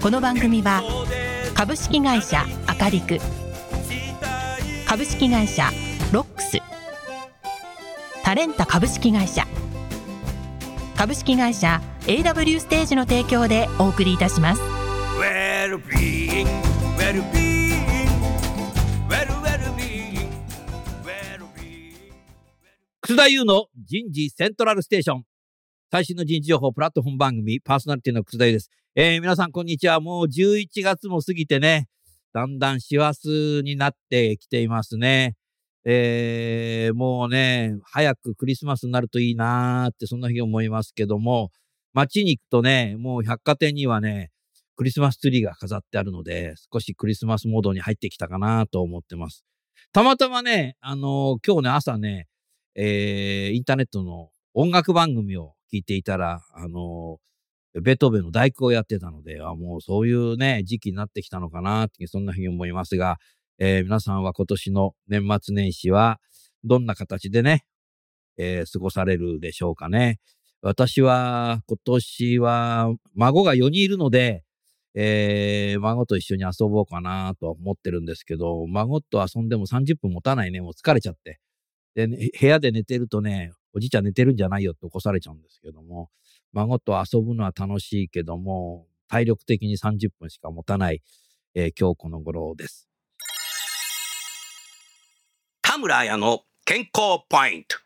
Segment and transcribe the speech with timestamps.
[0.00, 0.82] この番組は
[1.54, 3.18] 株式会社アカリク
[4.86, 5.70] 株式会社
[6.12, 6.58] ロックス
[8.22, 9.44] タレンタ株式会社
[10.96, 14.62] 株式会社 AW ステージの提供でお送りいたします
[15.18, 16.46] Well-being,
[16.96, 18.08] well-being,
[19.08, 19.38] well,
[23.02, 25.24] 楠田優の人事セントラルステーション。
[25.90, 28.70] 最新の人事情報プラットフォーム番組、パーソナリティの楠田優です。
[28.94, 30.00] えー、皆さんこんにちは。
[30.00, 31.88] もう11月も過ぎてね、
[32.32, 33.28] だんだん師走
[33.62, 35.36] になってきていますね。
[35.84, 41.50] えー、もうね、早くクリスマスになるといいなーって、そんな日思いますけども、
[41.92, 44.30] 街に行くとね、もう百貨店にはね、
[44.74, 49.44] クリスマスツリーが飾ってあるので、少しクリスマスモードに入ってきたかなと思ってます。
[49.92, 52.26] たまたまね、あのー今日ね、朝ね、
[52.74, 57.28] えーインターネットの音楽番組を聞いていたら、あのー
[57.74, 63.18] ベトーベンの大工をやってたので、あもうそういうね、時期になってきたのかなって、そんなふうに思いますが、
[63.58, 66.20] えー皆さんは今年の年末年始は、
[66.64, 67.64] どんな形でね、
[68.38, 70.18] えー過ごされるでしょうかね。
[70.62, 74.44] 私は今年は孫が4人いるので、
[74.94, 81.38] えー孫と一緒に遊ぼうかなと思ってるんですけど、孫と遊んでも30分持たないね、もう疲れちゃって。
[81.94, 86.10] で、ね部屋で寝てるとね、おじいちゃん寝てるんじゃないよって起こされちゃうんですけども、
[86.52, 91.02] 孫と遊ぶのは楽しいけども、体力的に30分しか持たない、
[91.54, 92.88] えー今日この頃です。
[95.62, 97.78] 田村彩の健康ポイント。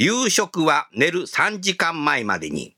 [0.00, 2.76] 夕食は寝る3時間前までに。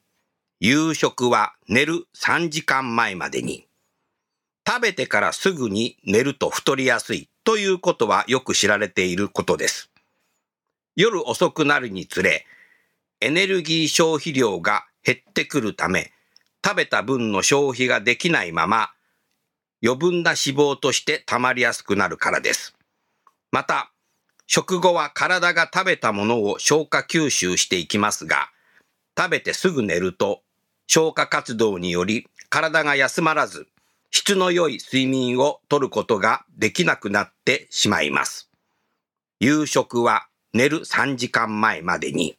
[0.59, 3.67] 夕食は寝る3時間前までに。
[4.67, 9.91] 食べてからすぐに寝ると太りやすいということはよく知られていることです。
[10.97, 12.47] 夜遅くなるにつれ、
[13.21, 16.13] エネルギー消費量が減ってくるため、
[16.65, 18.91] 食べた分の消費ができないまま、
[19.83, 22.77] 余分な脂肪として溜まりやすくなるからです。
[23.51, 23.93] また、
[24.47, 28.51] 食後は体が食べたものを消化吸収していきますが、
[29.17, 30.43] 食べてすぐ寝ると、
[30.87, 33.69] 消化活動により体が休まらず、
[34.11, 38.51] 質の良い睡眠をとることができなくなってしまいます。
[39.39, 42.37] 夕食は寝る3時間前までに。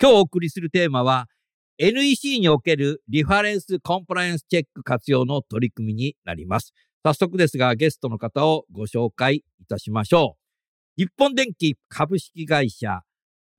[0.00, 1.28] 今日お送りするテーマは、
[1.78, 6.72] NEC におけるリファレンスコンプライアンスチェック活用の取り組みになります。
[7.04, 10.36] 早速ですが、ゲストの方をご紹介いたしましょ
[10.98, 11.02] う。
[11.02, 13.02] 日本電気株式会社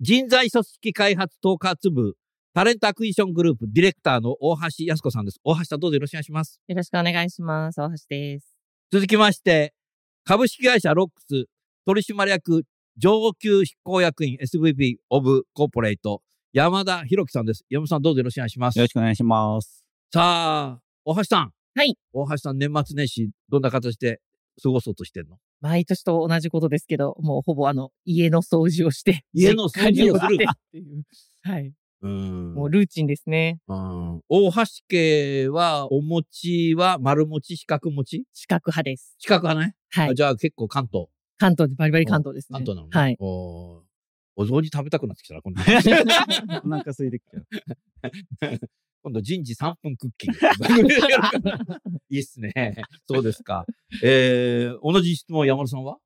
[0.02, 2.16] 人材組織開発統括部
[2.56, 5.42] Talent Acquisition グループディレクターの大橋康子さんです。
[5.44, 6.62] 大橋さんどうぞよろしくお願いします。
[6.70, 7.82] よろしくお願いします。
[7.82, 8.48] 大橋です。
[8.94, 9.74] 続きまして、
[10.24, 11.50] 株式会社ロックス
[11.86, 12.64] 取締役
[12.96, 16.22] 上級執行役員 SVP オブコーポレート
[16.54, 17.66] 山田博樹さんです。
[17.70, 18.80] 山田さんどうぞよろしくお願いします。
[18.80, 19.84] よろしくお願いします。
[20.14, 20.22] さ
[20.78, 21.52] あ、大橋さん。
[21.76, 21.98] はい。
[22.14, 24.22] 大橋さん、年末年始、どんな形で
[24.64, 25.40] 過ごそうとしてんの？
[25.60, 30.38] 毎年と同じことですけど、もうほぼあの、家の掃除をして、家の掃除をするっ
[30.72, 31.04] ていう。
[31.42, 31.74] はい。
[32.06, 33.60] うんもうルーチンですね。
[33.68, 38.24] うん大橋家は、お餅は丸餅、四角餅？
[38.32, 39.16] 四角派です。
[39.18, 39.76] 四角派ね。
[39.90, 40.10] はい。
[40.12, 41.08] あじゃあ結構関東。
[41.38, 42.60] 関東でバリバリ関東ですね。
[42.60, 42.92] 関東なのね。
[42.94, 43.16] はい。
[43.20, 43.82] おー
[44.38, 45.62] お雑煮食べたくなってきたな、今度。
[45.64, 47.48] お腹空いてきちゃう。
[49.02, 50.40] 今度人事3分クッキング。
[52.10, 52.76] いいっすね。
[53.08, 53.66] そうですか。
[54.03, 55.97] えー、同じ質問、山田さんは？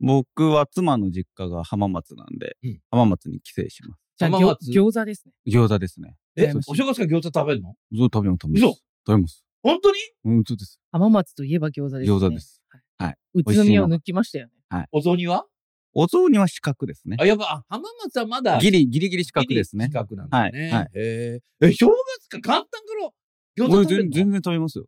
[0.00, 4.05] 僕は妻の実家が浜松なんで、うん浜松に帰省します。
[4.18, 5.32] じゃあ、浜松餃餃子ですね。
[5.46, 6.16] 餃子ですね。
[6.36, 7.74] え、お正月から餃子食べるの？
[7.92, 8.64] そう食べます、食べます。
[8.64, 9.44] 嘘食べます。
[9.62, 9.96] 本当に？
[10.24, 10.80] うん、そうです。
[10.92, 12.16] 浜松といえば餃子ですね。
[12.16, 12.62] 餃子です。
[12.98, 13.16] はい。
[13.34, 14.86] 宇都宮を抜きましたよね。
[14.92, 15.46] お雑煮は？
[15.92, 17.16] お雑煮は四角ですね。
[17.18, 18.58] あ、やっぱ、あ浜松はまだ。
[18.58, 19.92] ギリ、ギリギリ四角ですね四。
[19.92, 20.60] 角なんだね。
[20.60, 21.88] はいはいえーえ、正
[22.20, 24.86] 月か簡単から餃子俺食べる全然食べますよ。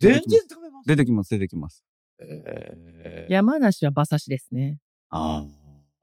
[0.00, 0.88] 全然食べます？
[0.88, 1.84] 出てきます、出てきます。
[2.22, 4.78] えー、山梨は馬刺しですね。
[5.10, 5.46] あ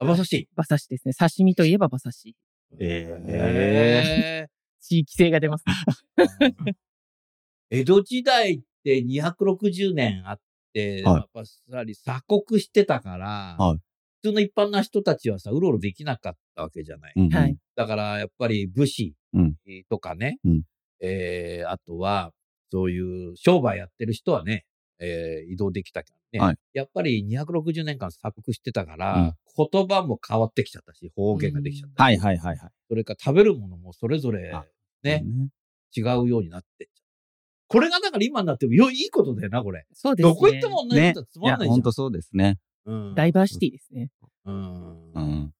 [0.00, 0.48] あ、馬刺し。
[0.56, 1.14] 馬刺しですね。
[1.14, 2.36] 刺身といえば馬刺し。
[2.78, 4.46] え
[4.80, 5.64] 地域性が出ます
[7.70, 10.40] 江戸時代って260年あっ
[10.72, 11.14] て、はい。
[11.16, 13.78] やっぱさり鎖国してたから、はい。
[14.22, 17.12] 普通の一般な人たちはさ、うろうろできなかったわけじゃない。
[17.16, 17.28] うん。
[17.28, 17.56] はい。
[17.76, 19.54] だから、やっぱり武士うん。
[19.90, 20.62] とかね、うん。
[21.00, 22.32] えーあとは、
[22.70, 24.64] そういう商売やってる人はね、
[25.00, 29.32] えー移動できたけどね、はいやっぱり260年間鎖国してたから、うん
[29.72, 32.70] 言葉も変わってきちゃったし、方言ができちゃったし、はいはいはいはい。
[32.88, 34.64] それから食べるものもそれぞれあ
[35.02, 35.48] ね、ね。
[35.96, 37.06] 違うようになってっちゃう。
[37.66, 39.84] これがだから今になってもよいいことだよな、これ。
[39.92, 40.32] そうですね。
[40.32, 41.74] どこ行っても同じねことはついや、まんないじゃん。
[41.74, 42.58] ほんとそうですね。
[42.86, 44.10] うんダイバーシティですね。
[44.44, 45.52] うんうん。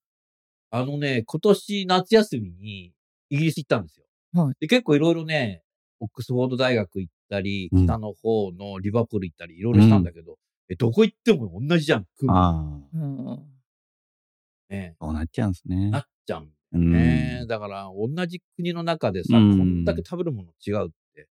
[0.70, 2.92] あのね、今年夏休みに
[3.30, 4.06] イギリス行ったんですよ。
[4.32, 5.62] はいで結構いろいろね、
[6.00, 10.36] オックスフォード大学行ったり、うん北の方のリバプール行ったり、いろいろしたんだけど、
[10.68, 12.62] えどこ行っても同じじゃん、空気ああ、
[12.94, 13.58] うん。
[14.68, 14.94] ね。
[15.00, 16.00] そうなっちゃうんですねな。
[16.00, 16.92] っちゃうんうん。
[16.92, 17.44] ね。
[17.48, 21.28] だから、同じ国の中でさ、うんこんだけ食べるもの違うって、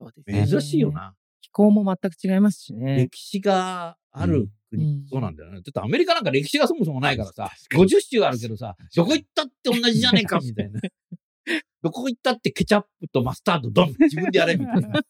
[0.00, 0.92] そうですね珍しいよ。
[0.92, 1.14] な。
[1.40, 2.96] 気候も全く違いますしね。
[2.96, 5.56] 歴史がある国、うんそうなんだよね。
[5.56, 10.80] だってアメリカなんか歴史がそもそもないからさ、確かに50州あるけどさ、どこ行ったって同じじゃねえか、みたいな。
[11.82, 15.00] どこ行ったってケチャップとマスタードドン自分でやれ、みたいな。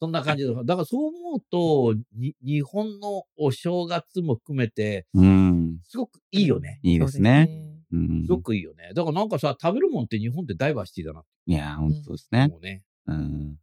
[0.00, 0.64] そんな感じだから。
[0.64, 5.80] だからそう思うと、に日本のお正月も含めて、うん。
[5.84, 6.80] すごくいいよね。
[6.82, 7.48] いいですね。
[7.92, 8.90] うんすごくいいよね。
[8.94, 12.46] だからなんかさ、食べるもんって日本ってダイバーシティだないや、ほんとそうですね。
[12.50, 12.82] 思うね。
[13.06, 13.58] うん。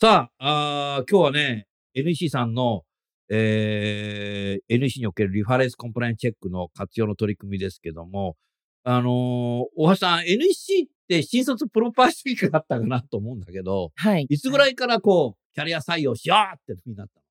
[0.00, 2.82] さあ、あー今日はね、NEC さんの、
[3.30, 8.36] えー NEC におけるリファレンスコンプライアンスチェックの活用の取り組みですけども、
[8.82, 9.12] あのー
[9.76, 14.26] 大橋さん、NEC って新卒プロパーシークだったかなと思うんだけど、はい。
[14.28, 17.21] いつぐらいからこう、キャリア採用しようってふうになった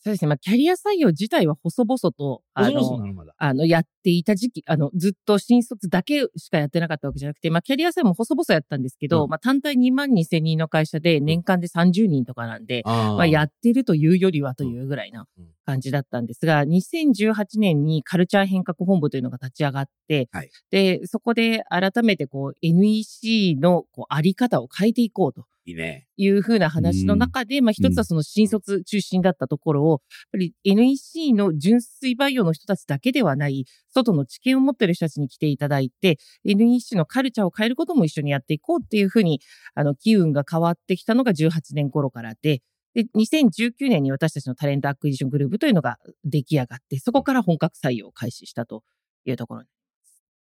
[0.00, 0.28] そうですね。
[0.28, 3.32] まあ、キャリア採用自体は細々と、のあの。
[3.36, 9.30] あの、やっていた時期、あの、ずっと新卒だけしかやってなかったわけじゃなくて、まあ、キャリア採用も細々やったんですけど、うん。
[9.30, 13.16] まあ、単体2万2千人の会社で年間で30人とかなんで、あー。
[13.16, 15.46] まあ、やってるというよりはというぐらいなうん。
[15.66, 20.50] 感じだったんですが、2018年にカルチャー変革本部というのが立ち上がって、はい。
[20.70, 26.06] で、そこで改めてこう NEC のこうあり方を変えていこうといいね。
[26.16, 29.98] いうふうな話の中で、まあ一つはその新卒中心だったところを、やっ
[30.32, 39.40] ぱり NEC の純粋培養の人たちだけではない、外の知見を持っている人たちに来ていただいて、NEC のカルチャーを変えることも一緒にやっていこうっていうふうに、
[39.74, 42.62] あの、機運が変わってきたのが18年頃からで、
[42.94, 48.82] で、2019年に私たちの Talent Acquisition グループというのが出来上がって、そこから本格採用を開始したと
[49.24, 49.77] いうところに。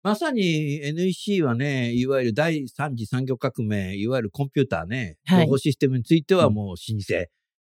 [0.02, 5.44] まさに NEC はね、いわゆる第三次産業革命、いわゆるコンピューターね、はい。
[5.46, 7.26] 情報システムについてはもう老舗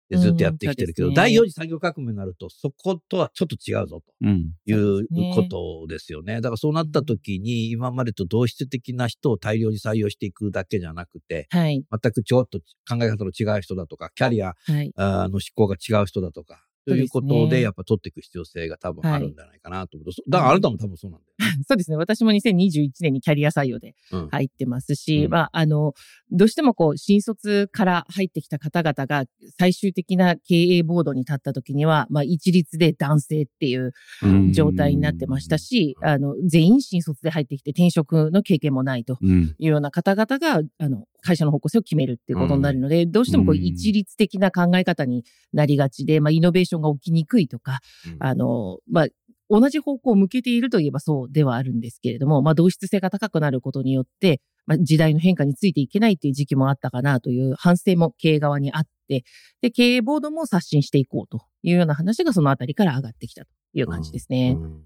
[0.09, 1.35] でずっとやってきてるけど、うんそうですね。
[1.35, 4.53] 第四次産業革命になると、そことはちょっと違うぞとうん。
[4.65, 5.33] いうね。
[5.35, 6.37] ことですよね。
[6.37, 11.85] だからそうなった時に、今までと同質的な人を大量に採用していくだけじゃなくて、はい。
[12.03, 14.55] 全くちょっと考え方の違う人だとか、キャリア
[14.97, 21.27] の思考が違う人だとか、ということで、やっぱ取っていく必要性が多分あるんじゃないかなと思うだからあなたも多分そうなんだ。
[21.69, 21.97] そうですね。
[21.97, 24.29] 私も2021年にキャリア採用でうん。
[24.29, 25.31] 入ってますし、うん。
[25.31, 25.95] まあ、あの、
[26.31, 29.25] どうしてもこう、新卒から入ってきた方々が
[29.59, 33.93] 最終的な経営ボードに立った時には、まあ、一律で男性っていう
[34.23, 34.53] うん。
[34.53, 39.55] 状態になってましたし、あの、全員新卒で入ってきて転職の経験もないとうん。
[39.59, 43.63] いうような方々が、あの、会社の方向性を決めるっていうことになるので、どうしてもこう、うん。
[43.63, 48.17] 一律的な考え方になりがちで、まあ、イノベーションが起きにくいとか、うん。
[48.19, 49.07] あの、まあ、
[49.53, 59.25] 同じ方向を向けているといえばそうではあるんですけれども、まあ、同質性が高くなることによって、まあ、時代の変化についていけないっていう時期もあったかなという反省も経営側にあって、
[59.61, 64.57] で、経営ボードも刷新していこうというような話がそのあたりから上がってきたという感じですね。
[64.59, 64.83] うん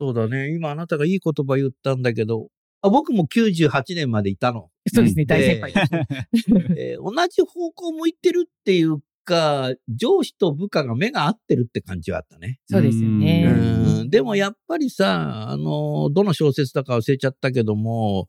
[0.00, 0.54] そうだね。
[0.54, 2.50] 今あなたがいい言葉言ったんだけど、
[2.82, 4.70] あ僕も98年までいたの。
[4.86, 6.48] そうですね、うん大先輩です。
[6.78, 12.60] えー同じ方向向いてるっていうか、上司と部下が目が合ってるって感じはあったね。
[12.66, 13.44] そうですよね。
[13.46, 18.28] うんでもやっぱりさ、あの、どの小説だか忘れちゃったけども、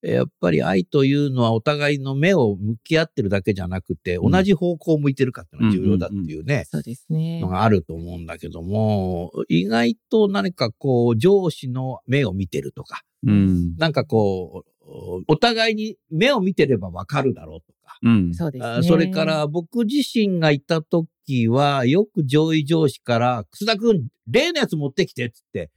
[0.00, 7.48] やっぱり愛というのはお互いの目を向き合ってるだけじゃなくて、うん同じ方向を向いてるかっていうのが重要だっていうね、そうですねの。
[7.48, 13.74] があると思うんだけども、意外と何かこう、上司の目を見てるとか、うん。
[13.76, 14.77] なんかこう、
[15.26, 18.34] お互いに目を見てればわかるだろうとか、うん。
[18.34, 18.70] そうですね。
[18.78, 25.70] あそれから僕自身がいた時は、よく上位上司から、楠田くん、例のやつ持ってきてっつって、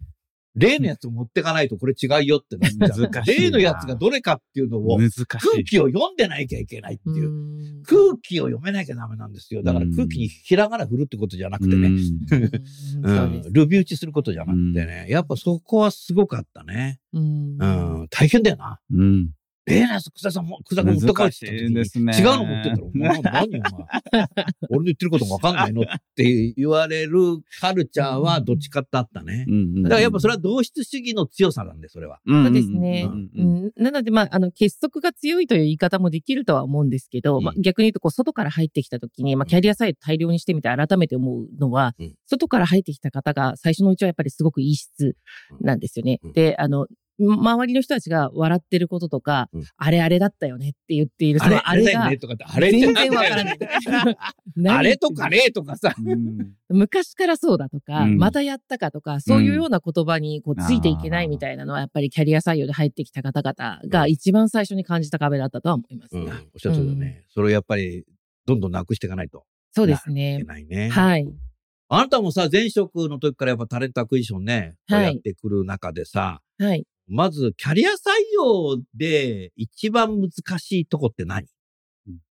[0.55, 4.97] 例のやつを持ってかないとこれ違うよってなるじゃん難しいな例のやつがどれかっていうのを。
[4.97, 7.29] 空気を読んでなきゃいけないっていう。
[7.29, 9.63] うん空気を読めなきゃダメなんですよ。
[9.63, 11.89] だから空気にひらがな振るってことじゃなくてね。
[13.51, 15.07] ルビ打ちすることじゃなくてね。
[15.09, 16.99] やっぱそこはすごかったね。
[17.13, 18.07] うんうん。
[18.09, 18.79] 大変だよな。
[18.93, 19.29] うん。
[19.67, 23.61] ええな、草田さんも、草田君持って帰って違うの持ってったら、お前何お前。
[24.69, 25.81] 俺の言ってることもわかんないの？
[25.81, 27.19] って言われる
[27.59, 29.45] カルチャーはどっちかってあったね。
[29.83, 32.19] だからやっぱそれは同質主義の強さなんで、それは。
[32.27, 33.07] そそうですね。
[33.77, 37.43] なので、まあ、あの、結束が強いという言い方もできるとは思うんですけど、うん。
[37.43, 42.15] まあ、逆に言うと、こう、外から入ってきたときに、まあ、キャリアサイド大量にしてみて改めて思うのは、うん。
[42.25, 45.15] 外から入ってきた方が最初のうちはやっぱりすごくいい質
[45.59, 46.19] なんですよね。
[46.23, 46.33] うん。
[46.33, 46.87] で、あの、
[47.21, 53.57] 周りの人たちが笑ってることとか、うんあれあれだったよねって言っている、そあれ、のあれがあれとかって、あれ全然わからない。
[54.55, 55.93] 何あれとかねとかさ。
[55.97, 66.15] うん昔からそうだとか、うんまたやったかとか、そういうような言葉にこうついていけないみたいなのは、やっぱりキャリア採用で入ってきた方々が一番最初に感じた壁だったとは思います。
[66.15, 67.23] うん、おっしゃるとりだね。
[67.29, 68.05] それをやっぱり、
[68.45, 70.39] どんどんなくしていかないとそうですいけね。
[70.43, 70.89] ないね。
[70.89, 71.27] はい。
[71.93, 76.85] あなたもさ、前職の時からやっぱ Talent Acquisition ね、はいやってくる中でさ、はい。
[77.11, 77.93] まず、キャリア採
[78.33, 81.45] 用で一番難しいとこって何？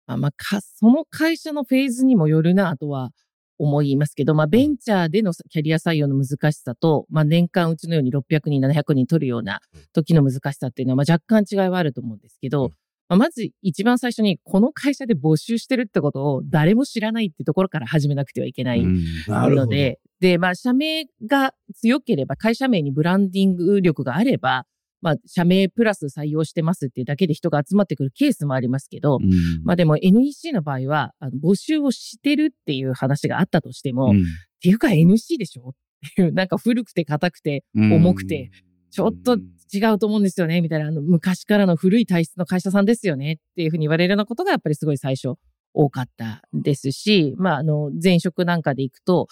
[0.07, 3.11] あまあ、か、その会社のフェーズにもよるなとは
[3.59, 9.61] 思いますけど、まあ、ベンチャーでのキャリア採用の難しさと、まあ、年間うちのように600人、700人取るような
[9.93, 12.71] 時の難しさっていうのは、まあ、若干違いはあると思うんですけど、うん
[13.17, 18.85] まず一番最初にこの会社で募集してるってことを誰も知らないってところから始めなくてはいけない
[19.27, 19.57] なるほど。
[19.63, 24.67] ので、で、まあ、社名が強ければ、会社名にブランディング力があれば、
[25.03, 29.19] まあ、社名プラス採用してますっていうだけで人が集まってくるケースもありますけど、
[29.65, 34.15] まあでも NEC の場合は、あの募集をしてるっていう話があったとしても、っ
[34.63, 35.71] ていうか NC でしょ？
[35.71, 35.73] っ
[36.15, 38.51] ていう、なんか古くて硬くて重くて、
[38.91, 39.37] ちょっと
[39.73, 45.35] 違うと思うんですよね、みたいな、あの昔からの古い体質の会社さんですよねっていうふうに言われるようなことがやっぱりすごい最初
[45.73, 49.29] 多かったですし、まああの前職なんかで行くと、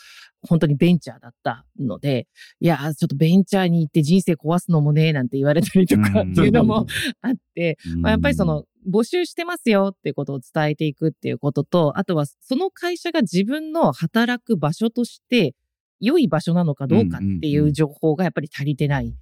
[0.49, 2.29] 本当にベンチャーだったので、
[2.61, 6.87] いや、ちょっとベンチャーに行って人生壊すのもね、なんて言われたりとかっていうのも
[7.23, 15.55] あって、まあ、やっぱりその、募集してますよっていうことを伝えていくっていうことと、あとはその会社が自分の働く場所として
[16.01, 19.15] 良い場所なのかどうかっていう情報がやっぱり足りてない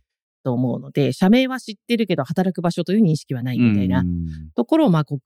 [0.46, 4.04] と思うので、社名は知ってるけど働く場所という認識はないみたいな
[4.54, 5.18] ところをまあ覆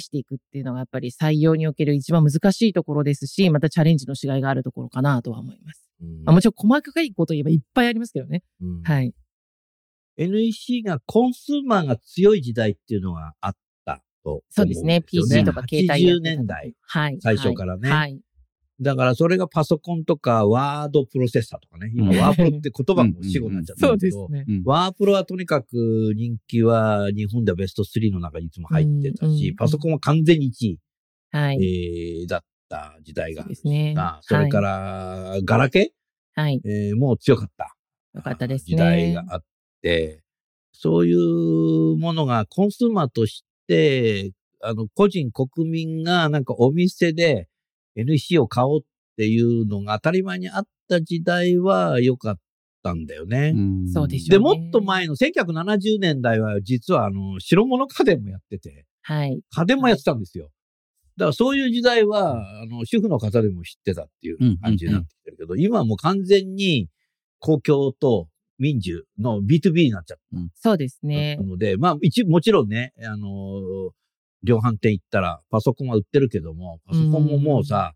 [0.00, 5.88] していくっていうのがやっぱり採用における一番難しいところですし、またチャレンジのしがいがあるところかなとは思います。
[6.02, 8.42] うんまあ、もちろん細かいこと言えばいっぱいありますけどね。
[8.60, 9.14] うんはい。
[10.16, 14.40] NEC がコンスーマーが強い時代っていうのがあったとね。
[14.50, 15.02] そうですね。
[15.02, 16.74] PC とか携帯や80ってた年代。
[16.80, 17.18] はい。
[17.20, 18.20] 最初からねはい。
[18.80, 21.92] だからそれがパソコンとかワードプロセッサーとかね。
[21.94, 24.28] 今うんワープロって言葉も死語になっちゃったそんだけど。
[24.64, 30.78] ワープロはとにかく人気は日本ではベスト3の中にいつも入ってたし、パソコンは完全に1位、
[31.30, 31.64] はい。
[31.64, 33.94] えーだった時代がそうですね。
[33.96, 35.92] あそれから、ガラケ
[36.34, 36.60] はい。
[36.64, 37.76] ー、えーもう強かった。
[38.14, 38.70] よかったですね。
[38.70, 39.44] 時代があっ
[39.82, 40.22] て、
[40.72, 47.48] そういうものがコンスーマーとして、あの、個人、国民がなんかお店で
[47.96, 48.84] NC を買おうっ
[49.16, 52.38] ていうのが当たり前にあった時代は良かっ
[52.82, 53.52] たんだよね。
[53.52, 59.40] で、そうでしょうねもっと前の1970年代は実はあの、白物家電もやってて、はい。
[59.50, 60.50] 家電もやってたんですよ。
[61.16, 62.32] だからそういう時代は、
[62.62, 66.88] あの、主婦の方でも知ってたっていう感じになってきてるけど、今はもう完全に
[67.38, 70.18] 公共と民需の B2B になっちゃっ
[70.54, 71.44] そうですねた。
[71.44, 73.92] ので、まあ一、もちろんね、あの、
[74.44, 77.94] 量販店行ったらパソコンは売ってるけども、パソコンももうさ、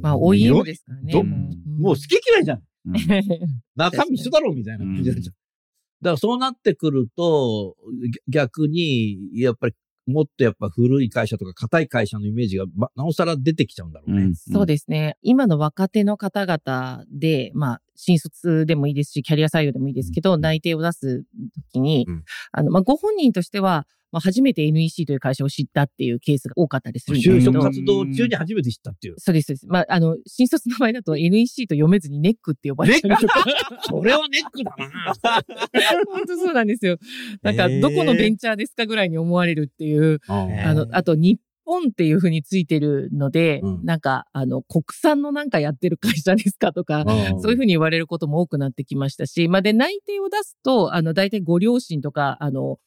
[0.00, 1.12] まあ、OEM ですからね。
[1.12, 1.36] ども
[1.78, 2.58] もう好き嫌いじゃん。
[2.58, 2.64] うん
[3.76, 5.34] 中身一緒だろみたいな感じになっちゃう。
[6.02, 9.74] だからそうなってくると、ぎ逆に、やっぱり
[10.06, 14.34] もっとやっぱ古い会社とか硬い会社のイメージが、まなおさら出てきちゃうんだろうね。
[14.34, 15.16] そうですね。
[15.22, 21.26] 今の若手の方々で、まあ、新卒でもいいですし、キャリア採用でもいいですけど、うん内定を出すと
[21.72, 29.16] きに、うんあの、まあ、ご本人としては、まあ、初めて NEC という会社を知ったっていうケースが多かったりするんですけど就職、活動中に初めて知ったっていう。
[29.18, 29.66] そうです、そうです。
[29.66, 33.44] まあ、あの、新卒の場合だと NEC と読めずにネックって呼ばれたりとか。
[33.90, 35.42] それはネックだな。
[36.06, 36.96] 本当そうなんですよ。
[37.42, 47.04] なんか、どこのベンチャーですかぐらいに思われるっていう、ああの、あと、日本っていうふうについてるので、うんなんか、あの、国産のなんかやってる会社ですかとか、
[47.40, 52.78] そういうふうに言われることも多くなってきましたし、まあ、で、内定を出すと、あの、大体ご両親とか、あの、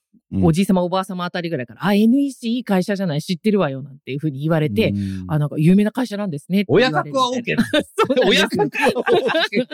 [0.42, 4.94] おじい様おばあ様あたりぐらいから、あ、NEC いい会社じゃない、知ってるわよ、なんていうふうに言われて、
[5.28, 7.64] あ、なんか有名な会社なんですね親格は OK な
[7.96, 9.68] そう親格は OK。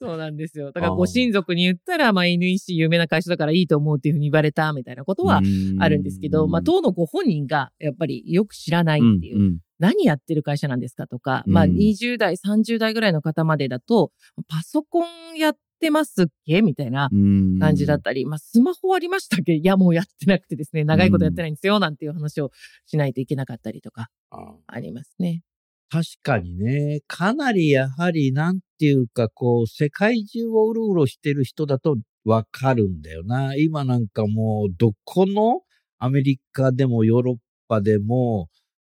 [0.00, 0.70] そうなんですよ。
[0.70, 5.40] だからご親族に言ったら、まあ NEC 有名な会社だからいいと思うっていうふうに言われたみたいなことは
[5.80, 11.72] あるんですけど、まあ当のご本人がやっぱりよく知らないっていう、何やってる会社なんですかとか、まあうん。
[11.72, 14.12] 20代、30代ぐらいの方までだと、
[14.48, 16.60] パソコンやっってますっけ？
[16.60, 17.58] みたいなうん。
[17.60, 19.54] 感じだったり、まあ、スマホありましたっけ？
[19.54, 22.50] いや、もうやってなくてですね、長いことやってないんですよ、なんていう話を
[22.86, 24.08] しないといけなかったりとか、
[24.66, 25.42] ありますね。
[25.90, 33.54] 確かにね、かなりやはり、なんていうか、こう、世界中をうろうろしてる人だとわかるんだよな。
[33.56, 35.62] 今なんかもう、どこの
[35.98, 37.36] アメリカでもヨーロッ
[37.68, 38.48] パでも、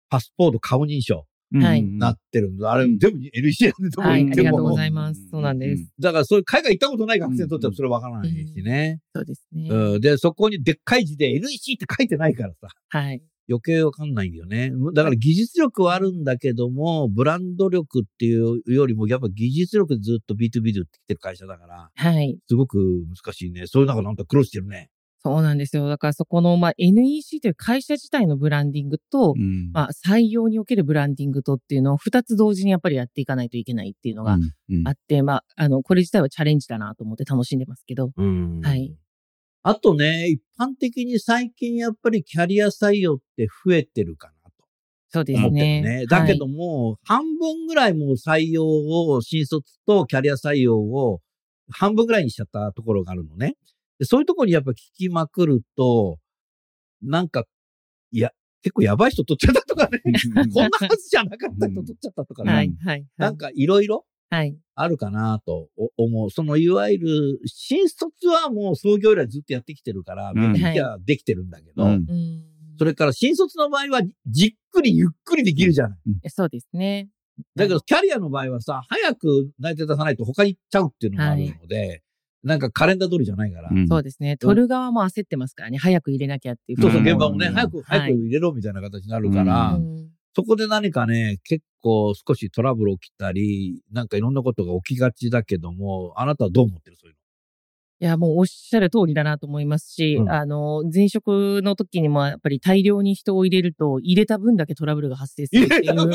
[0.10, 2.72] パスポート顔認証はいうんなってるんだ。
[2.72, 5.30] あれ、全部 NEC やね、どこはい、ありがとうございます。
[5.30, 5.94] そうなんです。。
[6.00, 9.00] だから、そういう海外行ったことない学生にとってはそれわからないしね。
[9.16, 9.70] そうですね。
[9.70, 10.02] うん。
[10.02, 12.68] で、そこにでっかい字で NEC って書いてないからさ。
[12.90, 13.22] はい。
[13.50, 14.72] 余計わかんないんだよね。
[14.94, 22.38] だから技術力はあるんだけども、ブランド力っていうよりも、やっぱ技術力でずっと B2B で売ってきてる会社だから、はい。
[22.48, 23.64] すごく難しいね。
[23.68, 24.90] そういう中なんか苦労してるね。
[25.20, 25.88] そうなんですよ。
[25.88, 38.96] だからそこの、まあ、NEC という会社自体のブランディングと、うんまあ、採用におけるブランディングとっていうのを二つ同時にやっぱりやっていかないといけないっていうのがうんあって、まあ、あの、これ自体はチャレンジだなと思って楽しんでますけど、うんはい。
[39.64, 44.38] あとね、一般的に最近やっぱりキャリア採用って増えてるかなと
[45.10, 45.82] そうですね。
[45.82, 46.06] ね。
[46.06, 51.22] だけども、半分ぐらいもう採用を、新卒とキャリア採用を
[51.70, 53.56] 半分ぐらいにしちゃったところがあるのね。
[54.00, 56.18] でそういうところにやっぱ聞きまくると、
[57.02, 57.46] なんか、
[58.12, 58.32] いや、
[58.64, 60.02] 結構やばい人取っちゃったとかね。
[60.54, 62.52] こんなはずじゃなかった人取っちゃったとかね。
[62.52, 63.38] はい、はい、はいなん。
[63.38, 64.58] かいろいろはい。
[64.76, 66.30] あるかなと思う。
[66.30, 72.44] そのいわゆる新卒はもう創業以来ずっとやってきてるから、うんめっちゃできてるんだけど、うんうん。
[72.78, 76.30] それから新卒の場合はじっくりゆっくりできるじゃない。
[76.30, 77.10] そうですね。
[77.56, 82.04] だけどキャリアの場合はさ、早く内定出さないと他に行っちゃうっていうのがあるので、
[82.48, 83.70] なんかカレンダー通りじゃないから。
[83.72, 84.38] うんそうですね。
[84.38, 85.78] 取る側も焦ってますからね。
[85.78, 86.82] 早く入れなきゃっていう。
[86.82, 96.98] そうそう、うん現場もね、うん早く、早く入れろみたいな形になるから、うんそこで何かね、結構少しトラブル起きたり、なんかいろんなことが起きがちだけども、あなたはどう思ってる？
[97.02, 97.17] そういう
[98.00, 100.32] いや、もうおっしゃる通りだなと思いますし、うん。
[100.32, 105.96] あの、前職の時にもやっぱり大量に人を入れると、入れた分だけトラブルが発生するっていう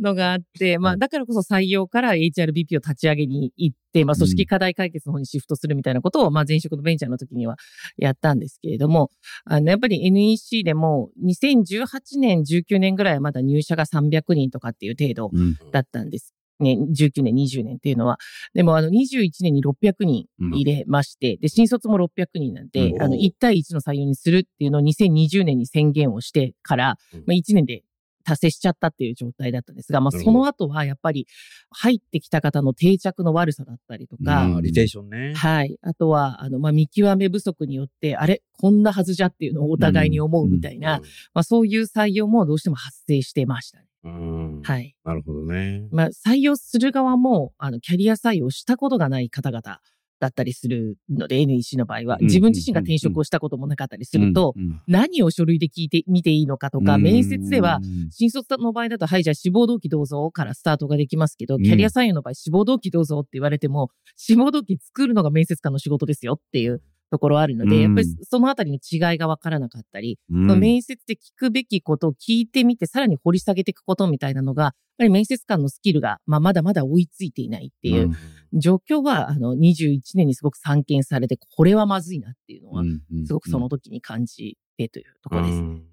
[0.00, 7.58] のがあって、まあ、だからこそ採用から HRBP を立ち上げに行って、まあ、組織課題解決の方にシフトするみたいなことを、まあ、前職のベンチャーの時には
[7.98, 9.10] やったんですけれども、
[9.44, 15.58] あの、やっぱり NEC でも2018年、19年ぐらいはまだ入社が300人とかっていう程度うん。
[15.72, 16.32] だったんです。
[16.60, 18.18] ね、19年、20年っていうのは。
[18.54, 23.02] でも、あの、21年に600人入れまして、で、新卒も600人なんで、うん。
[23.02, 27.20] あの、1対1の採用にするっていうのを2020年に宣言をしてから、うん。
[27.20, 27.82] まあ、1年で
[28.24, 31.26] 達成しちゃったっていう状態だったんですが、まあ、その後はやっぱり
[31.70, 35.34] 入ってきた方の定着の悪さだったりとか、うんのリテーションね。
[35.34, 35.76] はい。
[35.82, 41.00] あとは、あの、まあ、見極め不足によって、あれこんなはずじゃっていうのをお互いに思うみたいな、
[41.34, 43.86] まあ、そういう採用もどうしても発生してましたね。
[44.04, 44.62] うん。
[44.62, 44.94] はい。
[45.04, 45.88] なるほどね。
[45.90, 49.80] まあ、採用する側も、あの、キャリア採用したことがない方々
[50.24, 61.62] だったりするので、NEC の場合は、うん自分自身が転職をしたこともなかったりすると、うん何を書類で聞いてみていいのかとか、うん面接では、うん新卒の場合だと、はい、じゃあ志望動機どうぞからスタートができますけど、うん。
[61.62, 67.82] キャリア採用の場合、志望動機どうぞって言われても、志望動機作るのが面接官の仕事ですよっていうところあるので、うん。
[67.82, 70.48] やっぱりそのあたりの違いがわからなかったり、うん。
[70.48, 78.12] その面接で聞くべきことを聞いてみて、さらに掘り下げていくことみたいなのが、やっぱり面接官のスキルが、まあ、まだまだ追いついていないっていう
[78.54, 82.84] 状況は、あの、21年にすごく散見されて、これはまずいなっていうのは、
[83.26, 85.58] すごくその時に感じてというところです。
[85.58, 85.84] うん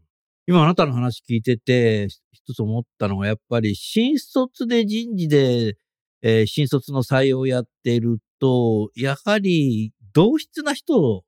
[0.47, 5.77] 今あなたの話聞いてて、一つ思ったのが、やっぱり新卒で人事で、
[6.23, 11.23] えー新卒の採用をやってると、やはり同質な人を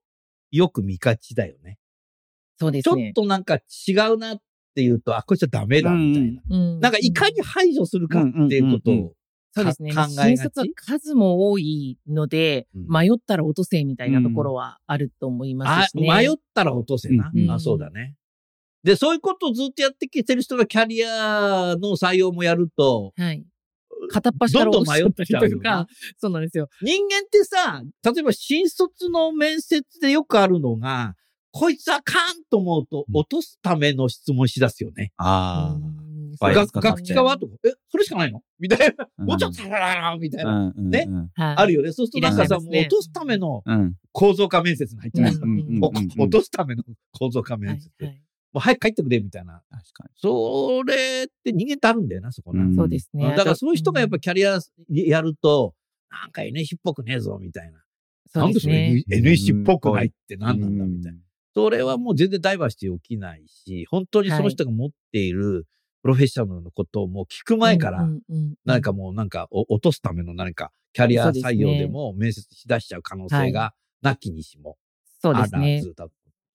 [0.52, 1.78] よく見がちだよね。
[2.60, 3.14] ちょっそうですね。
[3.14, 3.56] となんか
[3.88, 4.38] 違うなっ
[4.76, 6.42] ていうと、あ、こいつはダメだみたいな。
[6.50, 9.14] うんなんかいかに排除するかっていうことうんうんを
[9.56, 9.92] そうですね。
[9.92, 10.74] 新卒はち。
[10.76, 16.08] 数も多いので、うん迷ったら落とせみたいなところはあると思いまあすしね。
[16.08, 17.32] 迷ったら落とせな。
[17.34, 18.16] うんあ、そうだね。
[18.84, 23.46] で、そういうことをずっとやってきてる人がキャリアの採用もやると、はい。
[24.10, 25.88] 片っ端からどんどん迷っ落としちゃったりとか、
[26.18, 26.68] そうなんですよ。
[26.82, 31.16] 人間ってさ、例えば新卒の面接でよくあるのが、
[31.52, 35.14] こいつあかんと思うとうん落とすための質問しだすよね。
[35.18, 38.42] あうんバイア学スかかって学知側とか、え、それしかないの？
[38.60, 39.08] みたいな。
[39.18, 39.24] あ。
[39.24, 40.74] もうちょっとなみたいな。
[40.76, 41.08] うんね。
[41.36, 41.92] はいあるよね。
[41.92, 43.96] そうするとなんかさ、もう落とすためのうん。
[44.12, 45.34] 構造化面接に入っちゃう。
[45.34, 45.88] うんうんお
[46.24, 47.90] 落とすための構造化面接。
[48.00, 49.64] はいはいもう早く帰ってくれみたいな。
[49.72, 52.64] 確かそれって人間ってあるんだよな、そこな。
[52.64, 53.36] うんそうですね。
[53.36, 55.74] だからそういう人がやっぱり、キャリアやると、
[56.12, 57.80] なんか NEC っぽくねえぞ、みたいな。
[58.28, 58.74] そうですね。
[58.74, 60.42] なんでそれ NEC っぽくないってに。
[60.42, 61.18] 何なんだ、みたいな。
[61.56, 65.66] それはもう全然ダイバーシティ起きないし、本当にその人が持っている、
[66.04, 74.78] プロフェッショナルのことをもう聞く前から、うんかもうなんかお落とすための何かキャリア採用でも面接し出しちゃう可能性がなきにしも
[75.22, 75.82] そうですね。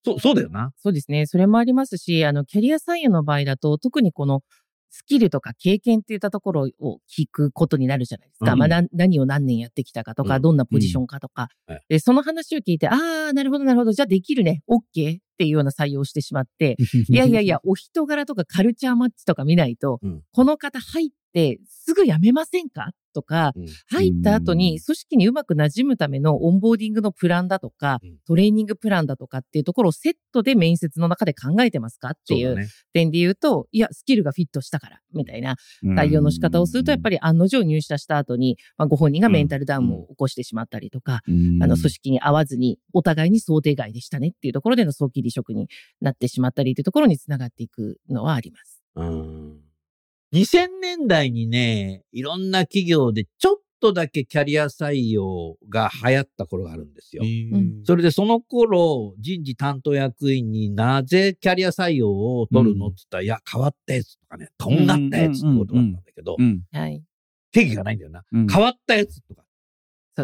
[0.05, 0.73] そう、そうだよな。
[0.77, 1.27] そうですね。
[1.27, 4.43] それもありますし、あの、キャリア採用の場合だと、特にこの、
[4.91, 8.53] スキルとか経験っていったところを聞くことになるじゃないですか。
[8.53, 11.49] うんまあ、な何を何年やってきたかとか、うんどんなポジションかとか。
[11.67, 12.95] はいで、その話を聞いて、あ
[13.31, 13.93] あ、なるほど、なるほど。
[13.93, 14.63] じゃあできるね。
[14.69, 16.77] OK っていうような採用をしてしまって、
[17.09, 20.23] いやいやいや、お人柄とかカルチャーマッチとか見ないと、うん。
[20.33, 22.91] この方入ってすぐ辞めませんか？
[23.15, 23.67] とか、うん。
[23.91, 24.59] 入った後うん。
[24.59, 28.17] に組織にうまく馴染むためのオンボーディングのプランだとか、うん。
[28.27, 32.11] トレーニングプランだとかっていうところをセットで面接の中で考えてますか？
[32.11, 32.57] っていう。
[32.93, 45.69] 点で言うと、いや、スキルがフィットしたから、みたいな採用の仕方をすると、やっぱり、り案の定入社した後に、まあ、ご本人がメンタルダウンを起こしてしまったりとか、あの、組織に合わずに、お互いに想定外でしたねっていうところでの早期離職に
[46.01, 48.83] なってしまったりというところにつながっていくのはあります。
[48.97, 49.68] うん
[50.33, 57.23] 2000年代にね、いろんな企業でちょっとだけキャリア採用が流行った頃があるんですよ。
[57.25, 62.89] んそれでその頃、人事担当役員になぜキャリア採用を取るの？
[62.89, 66.37] って言ったら、いや、変わったやつとかね、とんがったやつってことだったんだけど。
[67.51, 68.25] 定義がないんだよな。
[68.31, 69.45] うん変わったやつとか、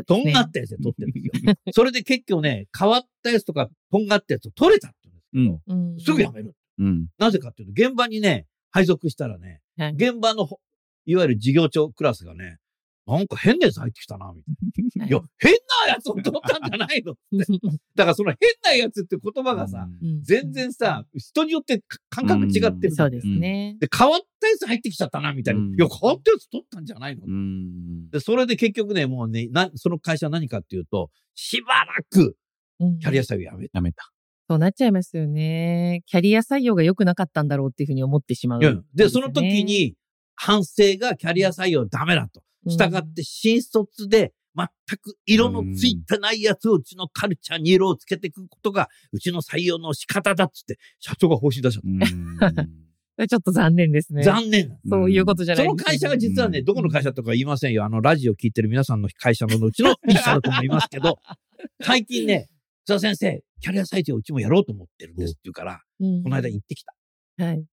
[0.04, 0.24] とん。
[0.24, 1.54] がったやつで取ってるんですよ。
[1.72, 4.96] それで結局ね、変わったやつとか、とんがったやつを取れたって
[5.32, 6.54] 言うんですけど、うんすぐ辞める。
[6.78, 7.06] うん。
[7.18, 10.58] なぜかっていうと、現場にね、配属したらね、はい現場のほ、
[11.06, 12.58] いわゆる事業長クラスがね、
[13.06, 15.06] なんか変なやつ入ってきたな、みたいな。
[15.08, 15.52] いや、変
[15.86, 17.14] なやつを取ったんじゃないの？
[17.94, 23.76] だからその変なやつって言葉がさ、うん全然さ、人によってか感覚違ってるそうですね。
[23.78, 25.60] で、変わったやつ入ってきちゃったな、みたいな。
[25.60, 28.08] うんいや、変わったやつ取ったんじゃないの、うん。
[28.10, 32.36] で、それで結局ね、もうね、な、その会社は何かっていうと、しばらく
[32.80, 33.78] うんキャリア採用やめた。
[33.78, 34.13] やめた。
[34.48, 36.02] そうなっちゃいますよね。
[36.06, 39.94] キャリア採用が良くなかったんだろうっていうふうに思ってしまう、いやで、その時、に
[40.36, 42.42] 反省がキャリア採用ダメだと。
[42.66, 53.28] 従って新卒で全く色のついてないやつをうちのカルチャーに色をつけていくことがうちの採用の仕方だっつって社長が方針出しちゃっうん。
[53.28, 54.14] ちょっと残念ですた。
[54.14, 54.22] ね。
[54.24, 57.84] 残念そういうことじゃないですその会社が実はね、うんどこの会社とか言いませんよ。
[57.84, 61.18] あの、ラジオ聞いてる皆さんの会社のうちの一社だと思いますけど、
[61.80, 62.48] 最近ね、
[62.84, 66.94] 津田先生、キャリア採用うちもやろうと思ってるんですって言うから、うんこの間行ってきた。
[67.42, 67.64] はい。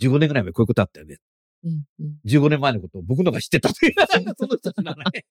[0.00, 1.18] 15年ぐらい前こういうことあったよね。
[1.64, 3.92] うんうん15年前のことを僕のが知ってたという。
[4.38, 5.24] その人知らない。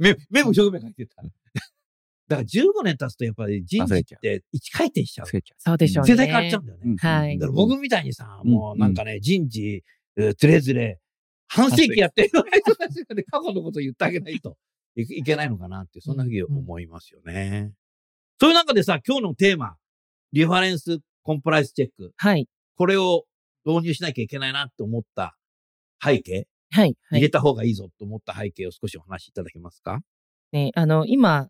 [0.00, 1.22] メメモ一生懸命書いてた。
[1.22, 1.32] だか
[2.28, 5.26] ら15年経つとやっぱり人事って一回転しちゃう。
[5.58, 6.10] そうでしょうね。
[6.10, 6.96] 世代変わっちゃうんだよね。
[7.00, 7.06] う。
[7.06, 9.84] はいだから僕みたいにさ、うんもうなんかね、人事、
[10.16, 10.98] えーつれづれ、
[11.46, 12.42] 半世紀やってる人
[12.74, 14.56] たちがね、過去のことを言ってあげないと
[15.02, 17.72] いいけないのかなって、そんなふうに思いますよね。
[18.40, 19.76] そういう中でさ、今日のテーマ、
[20.32, 22.12] リファレンスコンプライアンスチェック。
[22.16, 22.48] はい。
[22.76, 23.24] これを
[23.64, 25.36] 導入しなきゃいけないなって思った
[26.02, 26.96] 背景、はい。
[27.10, 27.20] はい。
[27.20, 30.00] 入れた方がいいぞと思った背景を少しお話しいただけますか？
[30.52, 31.48] ね、あの、今、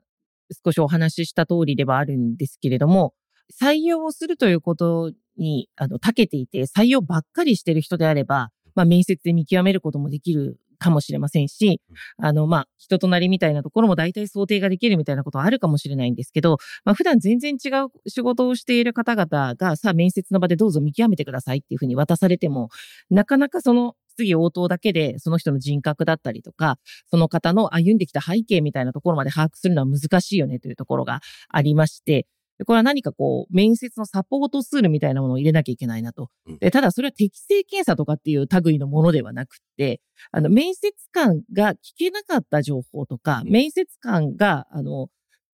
[0.65, 3.15] 少しお話しした通りではあるんですけれども、
[3.61, 11.81] 採用をするということに、あの、長けていて、採用ばっかりしてる人であれば、まあ、面接で見極めることもできるかもしれませんし、
[12.17, 22.69] あの、まあ、人となりみたいなところも大体想定ができるみたいなことはあるかもしれないんですけど、まあ、普段全然違う仕事をしている方々が、さあ、面接の場でどうぞ見極めてくださいっていうふうに渡されても、
[23.11, 26.79] なかなかその質疑応答だけで、その人の人格だったりとか、
[27.11, 32.27] その方の歩んできた背景みたいなところまで把握するのは難しいよねというところがありまして、で
[32.65, 36.31] これは何かこう、面接のサポートツールみたいなものを入れなきゃいけないなと。
[36.47, 36.59] うん。
[36.59, 40.01] で、ただそれは適正検査とかっていう類のものではなくって、
[40.33, 43.53] あの、面接官が聞けなかった情報とか、うん。
[43.53, 45.09] 面接官が、あの、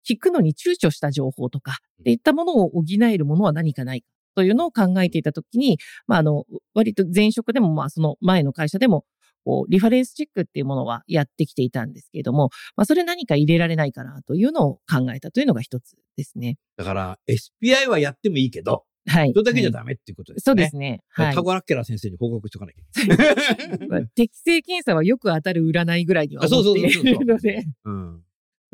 [0.08, 9.04] 聞くのに躊躇した情報とか、っていったものを補えるものは何かないかというのを考えていたときに、まあ、あの、割と前職でも、まあ、その前の会社でも、
[9.44, 16.56] こう、リファレンスチェックっていうものはやってきていたんですけれども、まあ、それ何か入れられないかなというのを考えたというのが一つですね。
[16.76, 19.32] だから、SPI はやってもいいけど、はい。
[19.32, 20.44] それだけじゃはいダメっていうことですね。
[20.44, 21.00] そうですね。
[21.08, 21.42] はいタ。
[21.42, 24.06] ゴラッケラー先生に報告しておかなきゃいけない。
[24.14, 28.22] 適正検査はよく当たる占いぐらいには思っていあそうそうそうそう うん。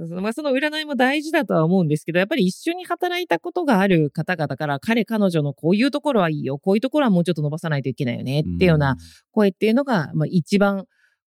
[0.06, 8.96] まあ、その占いも大事だとは思うんですけど、やっぱり一緒に働いたことがある方々から、彼、彼女のこういうところはいいよ、こういうところはもうちょっと伸ばさないといけないよね、っていうような
[9.32, 10.84] 声っていうのが、まあ、一番、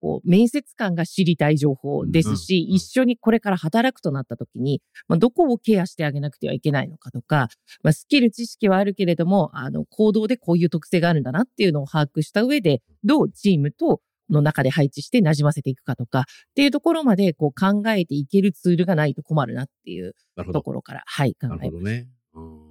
[0.01, 7.49] こう、面接官が知りたい情報ですし、一緒にこれから働くとなった時に、まあ、どこをケアしてあげなくてはいけないのかとか、
[7.83, 16.23] まあ、スキル、知識はあるけれども、あの、行動でこういう特性があるんだなっていうのを把握した上で、どうチームとの中で配置して馴染ませていくかとか、っ
[16.55, 20.15] ていうところまでこう考えていけるツールがないと困るなっていう。
[20.51, 21.71] ところから、はい、考なるえます。
[21.71, 22.09] ほどね。
[22.33, 22.65] うん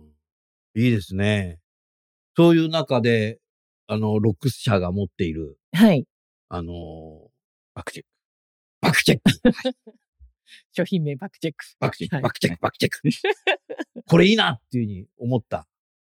[0.77, 1.61] いいですね。
[2.37, 3.39] そういう中で、
[3.87, 6.05] あの、ロックス社が持っている、はい。
[6.49, 6.73] あの、
[7.75, 8.09] バックチェック。
[8.81, 9.31] バックチェック。
[10.73, 11.65] 商品名バックチェック。
[11.79, 12.17] バックチェック。
[12.17, 12.61] はいバックチェック。
[12.61, 14.03] バックチェック。
[14.07, 15.69] これいいなっていうふうに思った。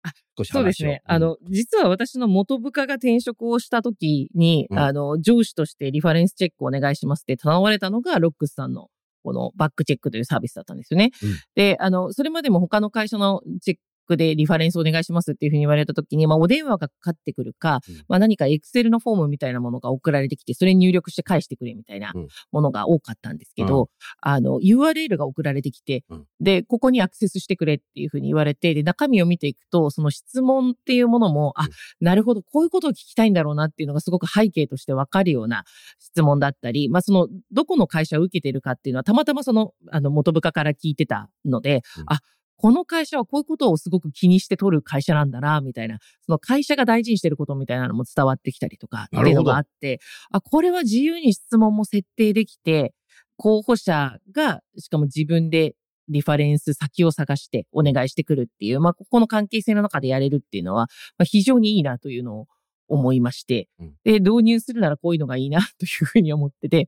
[0.04, 1.02] あ少しそうですね。
[1.06, 8.88] あ、の、実は私の元部下が転職をした時に、うんあの、上司としてリファレンスチェックお願いしますって頼まれたのが、ロックスさんの、
[9.24, 11.12] このバックチェックというサービスだったんですよね。
[11.22, 13.78] うんで、あの、それまでも他の会社のチェッ
[14.10, 17.96] クでリファレンスお願いしますっていうふうに言われた時に、まあ、お電話がかかってくるか、うん。
[18.08, 22.28] まあ、何かエクセルのフォームみたいなものが送られてきて、それに入力して返してくれみたいなうん。
[22.52, 23.90] ものが多かったんですけど、
[24.22, 26.26] あの、URL が送られてきて、うん。
[26.40, 31.70] で、ここにアクセスしてくれっていうふうに言われて、で、中身を見ていくと、その質問っていうものも、あ、うん。
[32.02, 35.66] なるほど、こういうことを聞きたいんだろうなっていうのがすごく背景としてわかるような
[36.00, 42.04] 質問だったり、まあ、その、どこの会社を受けてるかっていうのは、たまたまその、あの、元部下から聞いてたので、うん。
[42.08, 42.20] あ、
[42.62, 52.94] この会社はこういうことをすごく気にして取る会社なんだな、みたいな、その会社が大事にしてることみたいなのも伝わってきたりとか、っていうのがあって、あ、これは自由に質問も設定できて、
[53.38, 55.76] 候補者が、しかも自分で
[56.10, 62.48] リファレンス先を探してお願いしてくるっていう、まあ、ここの関係性の中でやれるっていうのは、まあ、非常にいいなというのを
[62.90, 63.94] 思いまして、うん。
[64.04, 66.88] で、導入するならこういうのがいいなというふうに思ってて、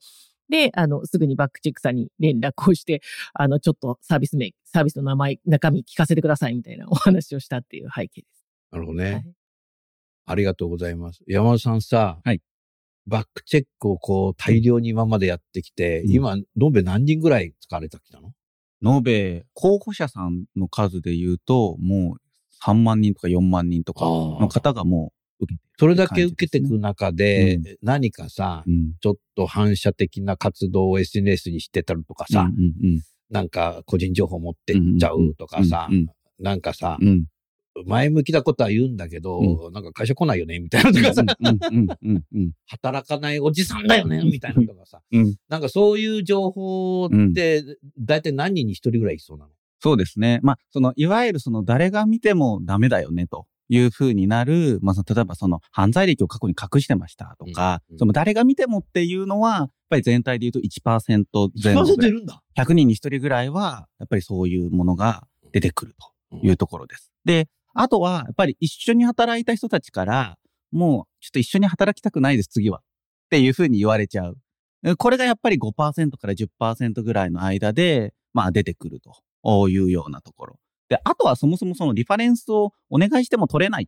[0.51, 3.01] で、あの、すぐにバックチェックさんに連絡をして、
[3.33, 8.45] あの、ちょっとサービス名、サービスの名前、中身聞かせてくださいみたいなお話をしたっていう背景です。
[8.71, 9.13] なるほどね。
[9.13, 9.23] はい
[10.27, 11.21] ありがとうございます。
[11.27, 12.41] 山田さんさ、はい
[13.07, 18.31] バックチェックをこう大量に今までやってきて、うん今、延べ何人ぐらい使われてきたの？
[18.83, 22.21] 延べ、候補者さんの数で言うと、もう
[22.63, 27.63] 3万人とか4万人とかの方がもう受けてる、それだけ受けていく中で、うん。
[27.81, 28.93] 何かさ、うん。
[29.01, 36.07] ちょっと反射的な活動を SNS にしてたりとかさ、うんうんなんか個人情報持ってっちゃうとかさ、うんうん
[36.39, 37.07] なんかさう、ん。
[37.07, 37.25] うん。
[37.85, 40.59] 前向きなことは言うんだけど、なんか会社来ないよね？
[40.59, 44.21] みたいなとかさ、うんうんうんうん働かないおじさんだよね？
[44.25, 45.35] みたいなとかさ、うん。
[45.47, 47.63] なんかそういう情報って、
[47.97, 49.51] だいたい何人に一人ぐらいいそうなの？
[49.79, 50.39] そうですね。
[50.43, 60.99] まあ、その、いわゆるその、誰が見てもダメだよね、というふうになる、まあ、その例えばその、犯罪歴を過去に隠してましたとか、うんうんその、誰が見てもっていうのは、やっぱり全体で言うと1%
[61.63, 62.43] 前後1%でいるんだ。
[62.57, 65.95] 100人に1人ぐらいは、やっぱりそういうものが出てくる
[66.29, 67.13] というところです。
[67.23, 70.37] で、あとは、やっぱり一緒に働いた人たちから、
[70.73, 72.79] もう、ちょっと一緒に働きたくないです、次は。
[72.79, 72.81] っ
[73.29, 74.37] ていうふうに言われちゃう。
[74.97, 80.59] これがやっぱり5%から10%ぐらいの間で、まあ出てくるというようなところ。
[80.91, 83.87] で、あとはそもそもそのリファレンスをお願いしても取れないっ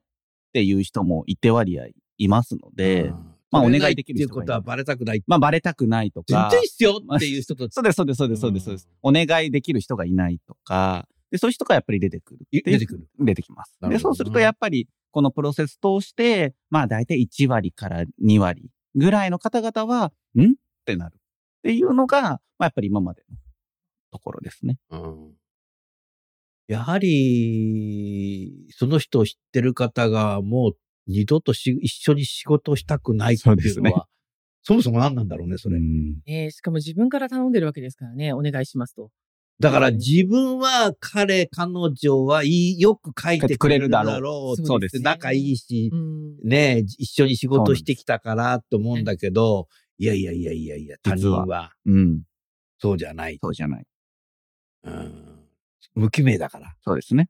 [0.54, 1.88] ていう人も一定割合
[2.18, 3.12] いますので、
[3.52, 5.22] まあお願いできるっていうことはバレたくない。
[5.28, 6.48] まあバレたくないとか。
[6.50, 8.90] 全然いいっすよっていう人と そうです、そうです、そうです、そうです、そうです。
[9.02, 12.48] お願いできる人がいないとか、で、そういう人がやっぱり出てくる。
[12.50, 13.10] 出てくる。
[13.20, 13.78] 出てきます。
[13.82, 20.52] で、そうするとやっぱり、このプロセス通して、まあ大体1割から2割ぐらいの方々は、ん？
[20.52, 20.54] っ
[20.86, 21.16] てなる。
[21.16, 21.20] っ
[21.64, 23.38] ていうのが、まあやっぱり今までの
[24.12, 24.78] ところですね。
[24.90, 25.34] うん
[26.68, 30.72] やはり、その人を知ってる方がもう
[31.08, 33.94] 二度とし一緒に仕事をしたくないっていうのは、そうですね
[34.66, 35.78] そもそも何なんだろうね、それ。
[35.78, 39.10] うんえーしかも自分から頼んでるわけですからね、お願いしますと。
[39.60, 52.22] だから自分は彼、彼女はいいよく書いてくれるだろうそうですね仲いいし、うんねえ一緒に仕事してきたからと思うんだけど、いやいやいやいやいや、他人はうん。
[52.80, 53.38] そうじゃない。
[53.42, 53.86] そうじゃない。
[54.86, 55.33] うん
[55.96, 56.76] 無記名だから。
[56.84, 57.30] そうですね。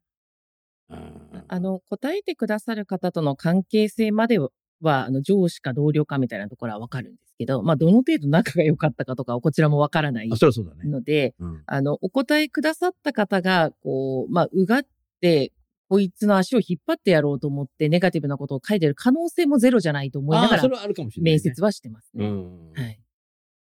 [0.90, 4.50] うんあの、答えてくださる方との関係性までは、
[4.82, 10.90] あの、上司か同僚かみたいなところはわかるんですけど、まあ、どの程度仲が良かったかとかはこちらもわからないあ、そりゃそうだね。
[10.90, 14.82] ので、うんあの、お答えくださった方が、こう、まあ、うがっ
[15.22, 15.52] て、
[15.90, 21.36] こいつの足を引っ張ってやろうと思って、ネガティブなことを書いてる可能性もゼロじゃないと思いながら、あそれはあるかもしれない、ね。
[21.36, 22.26] 面接はしてますね。
[22.26, 22.72] うん。
[22.74, 23.00] はい。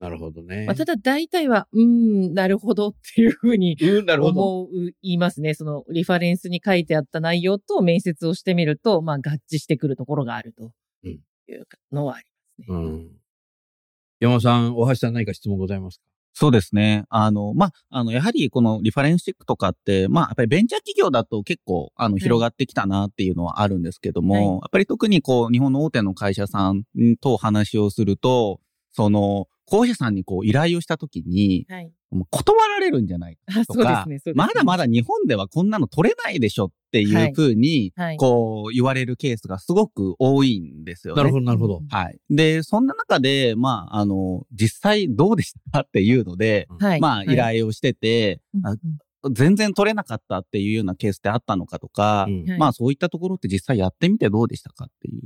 [0.00, 0.64] なるほどね。
[0.66, 4.40] まあ、ただ、大体は、うーん、なるほどっていうふうにうん、なるほど。
[4.40, 4.68] 思う、
[5.02, 5.52] 言いますね。
[5.52, 9.20] その、リファレンスに書いてあった内容と面接をしてみると、まあ、合
[9.52, 10.72] 致してくるところがあると
[11.04, 11.16] うんい
[11.52, 12.24] うのはあり
[12.58, 12.78] ますね。
[12.78, 13.10] うん。
[14.20, 16.04] 山本さん、大橋さん何か質問ございますか？
[16.32, 17.04] そうですね。
[17.10, 26.84] あの、まあ、あの、やはりこのリファレンスチェックとかって、まあ、やっぱりベンチャー企業だと結構、あの、い広がってきたなっていうのはあるんですけども、はいやっぱり特にこう、日本の大手の会社さん
[27.20, 28.60] とお話をすると、
[28.92, 31.92] その、候補者さんにこう、依頼をしたときに、はい。
[32.29, 34.16] 断られるんじゃないあ、とかね。
[34.16, 41.22] ねまだまだ日本ではこんなの取れないでしょっていうふうに、はいこう、言われるケースがすごく多いんですよね。
[41.22, 41.83] なるほど、なるほど。
[41.88, 42.18] はい。
[42.29, 47.00] で、そんな中で、まあ、あの、実際どうでしたかっていうので、はい。
[47.00, 48.98] まあ、はい依頼をしてて、あうんうん
[49.33, 55.22] 全然取れなかったっていうようなケースってあったのかとか、うんはいまあそういったところって実際やってみてどうでしたかっていう。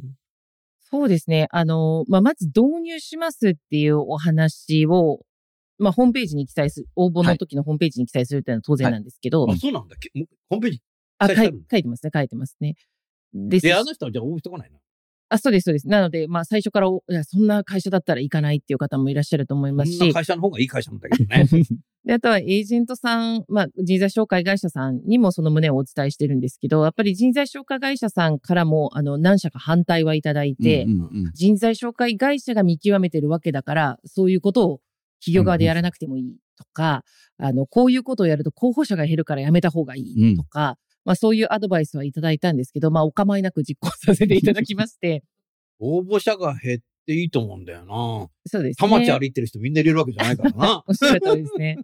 [0.84, 1.48] そうですね。
[1.50, 5.20] あの、まあ、まず導入しますっていうお話を、
[5.78, 9.96] まあ、ホームページに記載する、応募の時のホームページに記載するっていうのは当然なんですけど、あ、そうなんだ
[10.50, 10.82] ホームページ。
[11.18, 12.74] あ、書いてますね、書いてますね。
[13.32, 14.78] ですで、あの人はじゃあ応募してこないな。
[15.28, 15.88] あ、そうです、そうです。
[15.88, 21.46] なので、まあ、最初からお、いや、そんな会社だったら行かないっていう方もいらっしゃると思いますし、そんな会社の方がいい会社なんだけどね。
[22.04, 34.80] で、あとはエージェントさん、まあ、人材紹介会社さんにもその旨をお伝えしてるんですけど、やっぱり人材紹介会社さんからも、あの、何社か反対はいただいて、うんうんうん人材紹介会社が見極めてるわけだから、そういうことを
[35.20, 37.02] 企業側でやらなくてもいいとか、
[37.38, 45.22] あの、こういうことをやると候補者が減るからやめた方がいいとか、まあそういうアドバイスはいただいたんですけど、まあお構いなく実行させていただきまして、
[45.78, 48.28] 応募者が減っていいと思うんだよな。
[48.46, 48.88] そうですね。
[48.88, 50.84] 田町歩いてる人みんな入れるわけじゃないからな。
[50.88, 51.78] おっしゃる通りですね。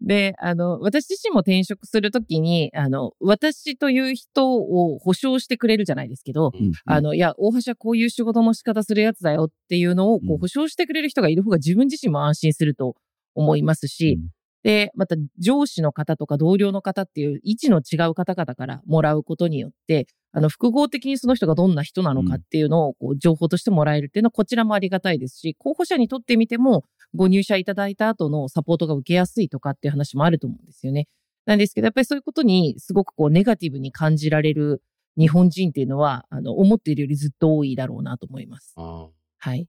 [0.00, 12.96] で、あの、私自身も転職するときに、あの、私という人を保証してくれるじゃないですけど、うんあの、いや、大橋はこういう仕事の仕方するやつだよっていうのを、こうんう、保証してくれる人がいる方が自分自身も安心すると
[13.34, 14.35] 思いますし、うん
[14.66, 26.82] で、また上司の方とか同僚の方っていう位置の違う方々からもらうことによって、あの、複合的にその人がどんな人なのかっていうのを、こう、情報としてもらえるっていうのはこちらもありがたいですし、候補者にとってみても、
[27.14, 31.06] ご入社いただいた後のサポートが受けやすいとかっていう話もあると思うんですよね。
[31.44, 34.82] なんですけど、やっぱりそういうことにすごくこう、ネガティブに感じられる
[35.16, 38.74] 日本人っていうのは、あの、思っているよりずっと多いだろうなと思います。
[38.76, 39.68] あはい。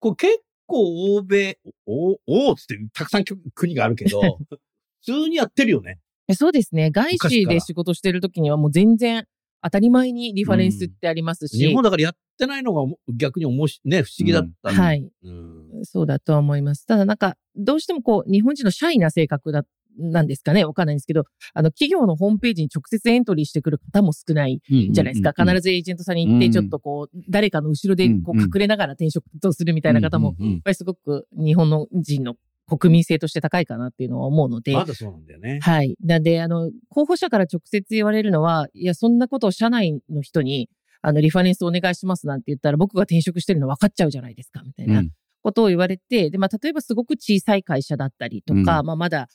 [0.00, 3.24] これ結構欧米、お、おーっつってたくさん
[3.54, 4.58] 国があるけど、 普
[5.02, 5.98] 通にやってるよね。
[6.28, 6.90] えそうですね。
[6.90, 9.26] 外資で仕事してる時にはもう全然
[9.62, 15.10] 当たり前にリファレンスってありますし、日本だからやってないのが逆に面白い、ね、不思議だったねはい。
[15.22, 15.84] うん。
[15.84, 16.86] そうだとは思います。
[16.86, 19.64] ただなんか、どうしてもこう、日本人のシャイな性格だ、
[19.98, 25.32] なんですかねわかんないんですけど、あの、企業のホームページに直接エントリーしてくる方も少ないじゃないですか。
[25.36, 30.52] 必ずエージェントさんに行って、うんちょっとこう、誰かの後ろでこうんう隠れながら転職とするみたいな方も、うんうんうん。
[30.54, 35.58] やっぱりすごく日本の人の国民性として高いかなっていうのは思うので、まだそうなんだよね。
[35.62, 35.96] はい。
[36.02, 40.70] なんで、あの、候補者から直接言われるのは、いや、そんなことを社内の人に、
[41.02, 45.10] あの、リファレンスお願いしますなんて言ったら、僕が転職してるの分かっちゃうじゃないですか、みたいなうん。
[45.42, 48.86] ことを言われて、で、まあ、例えばすごく小さい会社だったりとか、うん。
[48.86, 49.28] まあ、まだ、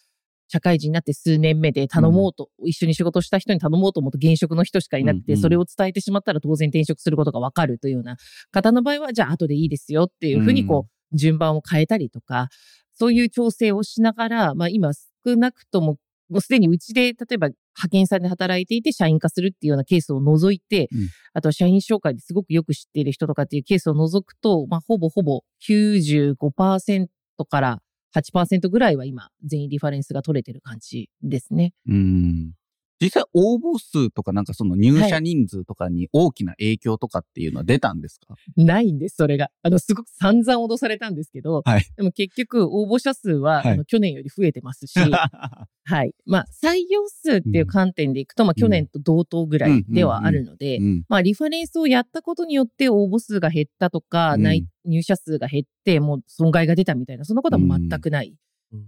[0.51, 8.17] 社会人になって数年目で頼もうと、一緒に仕事した人に頼もうと思うと現職の人しかいなくて、うんうんそれを伝えてしまったら当然転職することがわかるというような
[8.51, 12.49] 方の場合は、じゃあ後でいいですよっていうふうにこう、順番を変えたりとか、
[12.93, 15.97] そういう調整をしながら、まあ今少なくとも、
[16.29, 21.09] もうすでにうちで、例えば派遣さんで働いていて社員化するっていうようなケースを除いて、うん。
[21.33, 27.07] あとは社員紹介ですごくよく知っている人とかっていうケースを除くと、まあほぼほぼ95%
[27.49, 27.81] から
[28.15, 31.73] 8%ぐらいは今、全員リファレンスが取れてる感じですね。
[31.87, 32.53] うん
[33.01, 39.49] 実際応募数とかなんかその入社人数とかに大きな影響とかっていうのは出たんですか、ないんです、それが。
[39.63, 41.85] あの、すごく散々脅されたんですけど、はい。
[41.95, 43.73] でも結局応募者数は、はい。
[43.73, 44.99] あの去年より増えてますし、
[45.85, 46.13] はい。
[46.25, 51.03] まあ、採用数っていう観点でいくと、まあ、去年と同等ぐらいではあるので、うん。
[51.07, 54.43] まあ、リファレンスをやったことによって応募数が減ったとか、うん。
[54.43, 58.35] 内入社数が減って、もう損害が出たみたいな、そんなことは全くない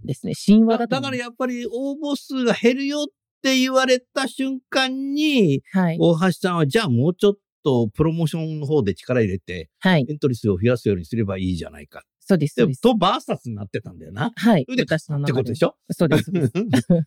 [0.04, 0.34] ですね。
[0.34, 1.16] 神話だだから。
[1.16, 5.98] やっぱり応募数が減るよって言われた瞬間に、はい。
[6.00, 10.06] 大橋さんはじゃあもうちょっとプロモーションの方で力入れて、はい。
[10.08, 12.02] エントリー数を増やすようにすればいいじゃないか。
[12.20, 12.80] そうです、そうです。
[12.80, 14.32] と、バーサスになってたんだよな。
[14.36, 14.64] はい。
[14.66, 15.74] で私の中ってことでしょ？
[15.90, 16.30] そうです。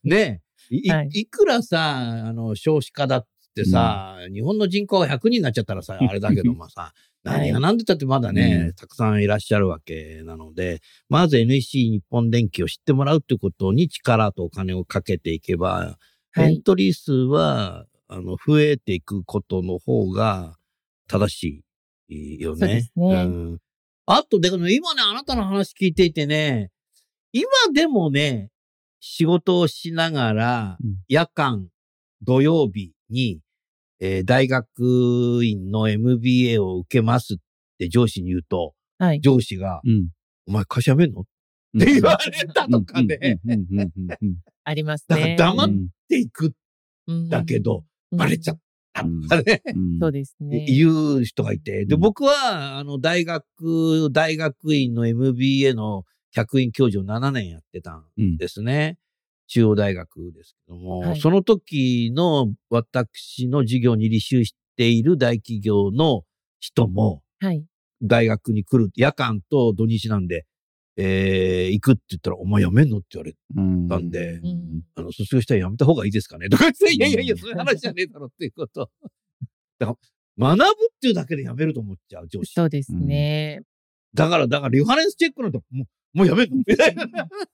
[0.04, 0.76] ねえ。
[0.76, 6.93] い,い、はいいくらさ、あの、少子化だってさ、日本の人口が100人になっちゃったらさ、あれだけどもさ、
[7.24, 15.95] 何が何でたってまだね、うんたくさんいらっしゃるわけなので、まず NEC 日本電機を知ってもらうってことに力とお金をかけていけば、はい。
[16.38, 20.56] エントリー数は、あの、増えていくことの方が
[21.08, 21.63] 正し
[22.10, 22.60] いよね。
[22.60, 23.60] そうですねん。
[24.06, 26.71] あと、でも今ね、あなたの話聞いていてね、
[27.32, 28.50] 今でもね、
[29.00, 31.67] 仕事をしながらうん、夜間、
[32.21, 33.41] 土曜日に、
[34.00, 37.38] えー大学院の MBA を受けますっ
[37.80, 39.21] て上司に言うと、はい。
[39.21, 40.10] 上司が、うん
[40.48, 41.21] お前会社辞めんの？
[41.21, 41.30] って
[41.76, 43.40] 言われたとかね、
[44.64, 45.36] ありますだからね。
[45.36, 45.70] 黙っ
[46.10, 46.54] ていく
[47.08, 48.62] うんだけど、バレちゃった。
[48.95, 49.62] たとかね。
[49.76, 50.66] うんそうですね。
[50.68, 51.86] 言う人がいて。
[51.86, 58.97] で、うん僕は、あの、大学、大学院の MBA の客員教授を7年やってたんですね。
[59.47, 66.24] 中央大学ですけども、はいその時の私の授業に履修している大企業の
[66.60, 67.64] 人も、はい。
[68.02, 70.45] 大学に来る、夜間と土日なんで、
[70.98, 72.98] えー、行くって言ったら、お前辞めんの？
[72.98, 73.36] って言われ
[73.89, 76.48] たんでうんあの、卒業したら辞めた方がいいですかね？
[76.50, 78.89] とか言って、いやいやいや、そういう話じゃねえだろっていうこと。
[79.80, 79.98] だか
[80.38, 82.54] ら、学ぶっていうだけで辞めると思っちゃう、上司。
[82.54, 83.62] そうですね。
[84.14, 85.84] だから、だから、リファレンスチェックのと、も
[86.14, 86.64] う、もう辞めんの？
[86.66, 87.08] みたいな。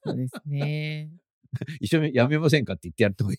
[0.06, 1.10] そうですね。
[1.82, 3.38] 一緒に辞めませんかって言ってやるといい。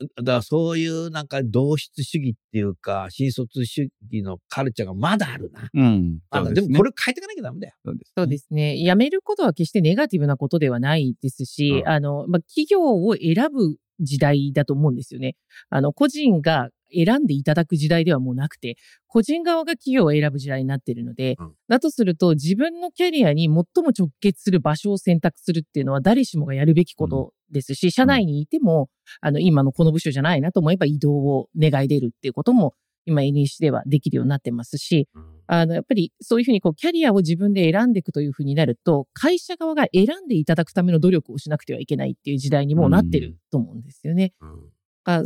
[0.00, 5.68] だからそういうなんか同質主義っていうか、新卒主義のカルチャーがまだあるな。
[5.72, 6.18] うん。
[6.30, 7.74] まだそうねでもこれ変えていかなきゃダメだよ。
[7.84, 8.76] そうですねそうですね。
[8.76, 15.36] 辞めることは決してネガティブなことではないですし、うんあの、まあ、企業を選ぶ時代だと思うんですよね。
[15.70, 18.76] あの、個人が選んでいただく時代ではもうなくて、
[19.06, 21.52] 個人側が企業を選ぶ時代になっているので、うん。
[21.68, 23.64] だとすると自分のキャリアに最も
[23.96, 28.88] 直結する場所を選択するっていうのは誰しもがやるべきことですし、社内にいても、
[29.20, 32.74] あの、今のこの部署じゃないなと思えば移動を願い出るっていうことも、
[33.06, 35.08] 今 NEC ではできるようになってますし、
[35.46, 44.32] あの、やっぱりそういうふうにこう、キャリアを自分で選んでいくというふうになると、会社側が選んでいただくための努力をしなくてはいけないっていう時代にもうなってると思うんですよね。
[44.40, 44.46] あ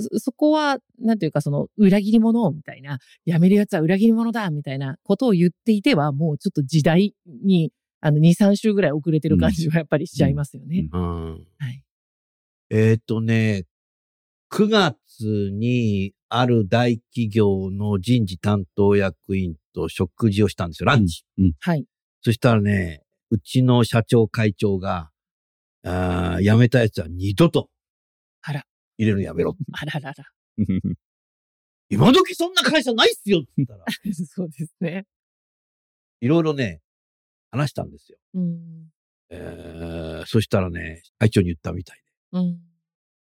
[0.00, 10.88] そそこは、なんていうか、その、裏切り者みたいな、辞める奴は裏切り者だみたいなことを言っていては、もうちょっと時代に、あの、2、3週ぐらい遅れてる感じはやっぱりしちゃいますよね。
[10.92, 11.46] うん。
[11.58, 11.82] はい。
[12.70, 13.64] えっ、とね、
[14.50, 14.96] 9月
[15.52, 21.24] にある大企業の人事担当役員と食事をしたんですよ、ランチ。
[21.60, 21.86] はい。
[22.22, 25.10] そしたらね、うちの社長会長が、
[25.84, 27.68] あー辞めたやつは二度と
[28.42, 28.64] あら。
[28.98, 29.64] 入れるのやめろって。
[29.72, 30.24] あららら。
[31.90, 33.84] 今時そんな会社ないっすよって言ったら、
[34.26, 35.06] そうですね。
[36.20, 36.82] いろいろね、
[37.50, 38.18] 話したんですよ。
[38.34, 38.92] うん。
[39.30, 42.60] えー、そしたらね、会長に言ったみたいで、うん。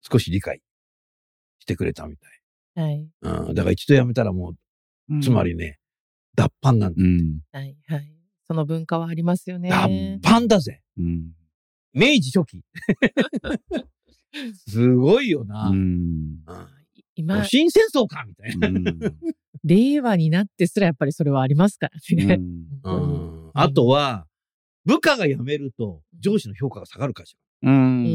[0.02, 0.60] 少し理解
[1.60, 2.42] してくれたみたい。
[2.74, 3.10] はい。
[3.22, 4.54] うん、だから一度辞めたらも
[5.08, 5.78] う、つまりね、
[6.34, 7.02] 脱藩なんだ。
[7.02, 7.40] うん。
[7.52, 7.76] はい。
[7.86, 8.14] はい。
[8.46, 9.70] その文化はありますよね。
[9.70, 10.82] 脱藩だぜ。
[10.98, 11.32] うん。
[11.92, 12.64] 明治初期。
[14.68, 15.68] すごいよな。
[15.68, 15.78] ううん
[16.34, 16.38] ん。
[17.16, 18.68] 今、新戦争かみたいな。
[19.64, 22.40] 令和になってすらやっぱりそれはありますからね。
[23.52, 24.26] あとは、
[24.84, 27.36] 部下が辞めると上司の評価が下がる会社。
[27.62, 28.06] うん。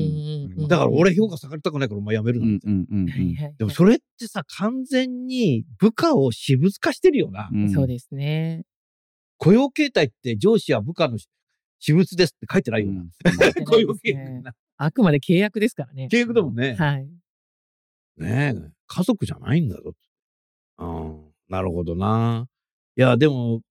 [0.57, 2.45] うんだから俺評価下がりたくないからお前辞めるな。
[2.45, 2.59] うん。
[2.63, 2.87] うん。
[2.89, 3.07] うん。
[3.07, 3.55] はいはい。
[3.57, 7.49] でもそれってさ、完全に部下を私物化してるよな。
[7.53, 8.63] うんそうですね。
[9.37, 11.17] 雇用形態って上司は部下の
[11.79, 13.03] 私物ですって書いてないよな。
[13.65, 14.53] 雇用形態な。
[14.77, 16.07] あくまで契約ですからね。
[16.11, 16.75] 契約だもんね。
[16.75, 17.07] はい。
[18.17, 19.93] ねえ、家族じゃないんだぞ。
[20.77, 22.47] うん、なるほどな。
[22.97, 23.61] いや、でも、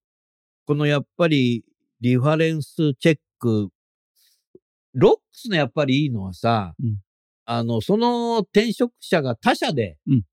[0.65, 1.63] このやっぱり、
[2.01, 3.69] リファレンスチェック、
[4.93, 6.97] ロックスのやっぱりいいのはさ、うん
[7.45, 10.23] あの、その転職者が他社で、うん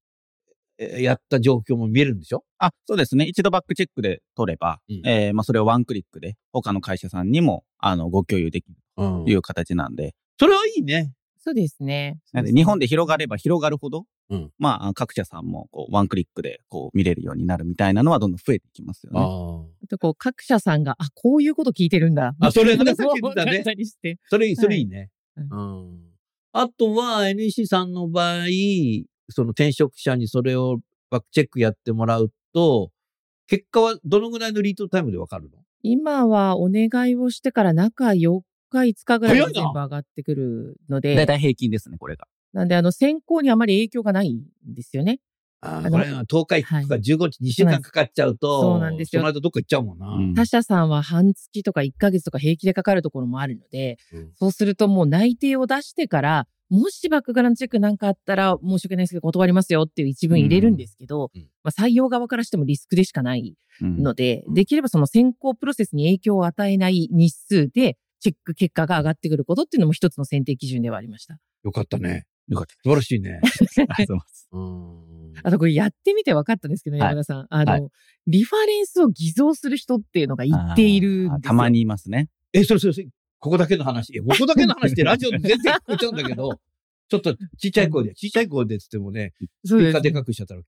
[0.79, 2.45] えやった状況も見えるんでしょ？
[2.59, 3.27] あ、そうですね。
[3.27, 11.13] 一度バックチェックで取れば、うんえーまあ、それをワンクリックで、他の会社さんにも、あの、ご共有できるうんという形なんで、それはいいね。
[11.39, 12.19] そうですね。
[12.33, 19.21] なんで日本で広がれば広がるほど、うんまあ、各社さんも、こう、ワンクリックで、こう、見れるようになるみたいなのはどんどん増えていきますよね。
[19.21, 19.25] あ
[19.85, 22.35] あとこう、各社さんが、あ、こういうこと聞いてるんだ。
[22.41, 23.65] あそれねさっき言ってたね。
[24.31, 25.11] それいい、それいいね。
[25.35, 26.13] はいうん。
[26.53, 28.47] あとは NEC さんの場合、
[29.31, 30.79] その転職者にそれを
[31.11, 32.91] バックチェックやってもらうと、
[33.49, 35.59] 結果はどのぐらいのリードタイムでわかるの？
[35.83, 38.41] 今はお願いをしてから中4
[38.73, 42.27] 日、5日ぐらいで全部上がってくるのだいで、たい平均ですね、これが。
[42.53, 45.21] なんであの選考にあまり影響がないんですよね。
[45.65, 49.23] ああ、これは10日行くか15日、2週間かかっちゃうと、そうなんですよ。
[49.23, 50.09] その間どっか行っちゃうもんな。
[50.09, 50.35] うん。
[50.35, 54.31] 他社さんは半月とか1ヶ月とか平気でかかるところもあるので、うん。
[54.35, 61.41] そうするともう内定を出してから、もしバックグラウンドチェックなんかあったら申し訳ないですけど断りますよっていう一文入れるんですけど、うん。
[61.41, 64.55] うんまあ、採用側からしてもリスクでしかないうんので、うん。
[64.55, 71.39] できればその選考プロセスに影響を与えない日数でチェック結果が上がってくることっていうのも一つの選定基準ではありました。
[71.65, 72.25] よかったね。
[72.49, 72.75] よかった。
[72.75, 73.41] 素晴らしいね。
[73.43, 74.49] ありがとうございます。
[74.53, 75.33] うん。
[75.43, 77.47] あとこれやってみて分かったんですけど、はい山田さん。
[77.51, 77.89] あの、はい
[78.29, 82.29] リファレンスを偽造する人っていうのが言っているたまにいますね。
[82.53, 83.09] え、それそれそれ、
[83.41, 84.13] ここだけの話。
[84.13, 86.61] いや、ここだけの話ってラジオで全然聞こえちゃうんだけど、
[87.09, 89.33] ちょっとちっちゃい声で、ちっちゃい声でっつってもね、
[89.65, 90.63] そうですピッカでかくしちゃったら、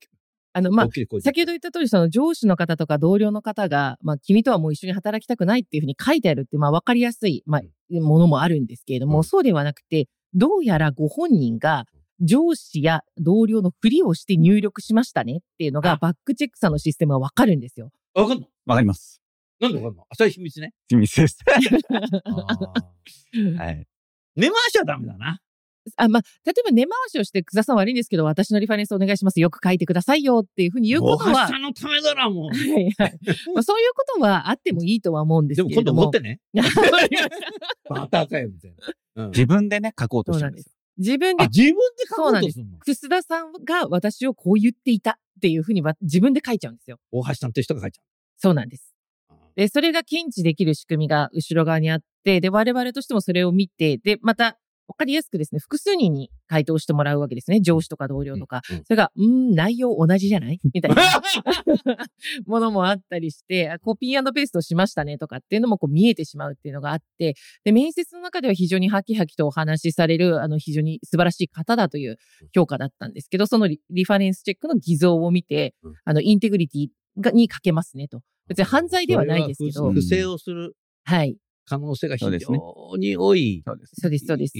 [0.54, 0.86] あの、まあ。
[0.86, 7.62] 先ほど言った通り、その上司の方とか同僚の方が、まあ、君とはもう一緒に働きたくないっていうふうに書いてあるって、まあ、わかりやすい、まあ、
[8.00, 11.86] ものもあるんですけれども、うんそうではなくて、どうやらご本人が
[12.20, 17.90] 上司や同僚のふりをして入力しましたねっていうのが、あバックチェックさんのシステムはわかるんですよ。
[18.14, 19.20] わかんのわかります。
[19.60, 20.72] なんでわかんの浅い秘密ね。
[20.88, 21.38] 秘密です。
[23.58, 23.86] はい。
[24.36, 25.40] 根回しちゃダメだな。
[25.96, 29.40] あ、まあ、例えば根回しをして、草さん悪いんですけど、私のリファレンスお願いします。
[29.40, 32.48] よく書いてくださいよっていうふうに言うことは、大橋さんのためならもう。
[32.48, 33.18] はいはい。
[33.54, 36.02] まあ、そういうことはあってもいいとは思うんですでも今けれども。
[36.02, 36.40] 度持ってね。
[37.88, 38.76] バターかよ、みたいな。
[39.16, 40.72] うん自分でね、書こうとしてるんですよ。
[40.98, 41.78] 自分であ、、自分で
[42.08, 42.78] 書こうとするの？
[42.78, 46.98] 楠田さんが私をこう言っていたっていうふうには自分で書いちゃうんですよ。
[47.12, 48.02] 大橋さんという人が書いちゃ
[48.38, 48.94] そうなんです。
[49.30, 49.34] う。
[49.56, 57.60] で、それが検知できる仕組みが後ろ側にあって、で、我々としてもそれを見て、で、また、わかりやすくですね、複数人に回答してもらうわけですね。
[57.60, 58.62] 上司とか同僚とか。
[58.70, 58.76] うん。
[58.76, 58.84] うん。
[58.84, 60.60] それが、うーん、内容同じじゃない？
[60.72, 61.02] みたいな。
[62.46, 72.18] ものもあったりして、あコピーペーストしましたねとかっていうのもこう見えてしまうっていうのがあって、で、面接の中では非常にハキハキとお話しされる、あの、非常に素晴らしい方だという
[72.54, 78.20] 評価だったんですけど、そのリリファレンスチェックの偽造を見てうん、あの、インテグリティがにかけますねと。
[78.48, 79.90] 別に犯罪ではないですけど。
[79.92, 80.76] 不正をする。
[81.04, 81.36] はい。
[81.66, 83.62] 可能性が非常に多い。
[83.66, 84.00] そうです。
[84.00, 84.58] そうです、そうです。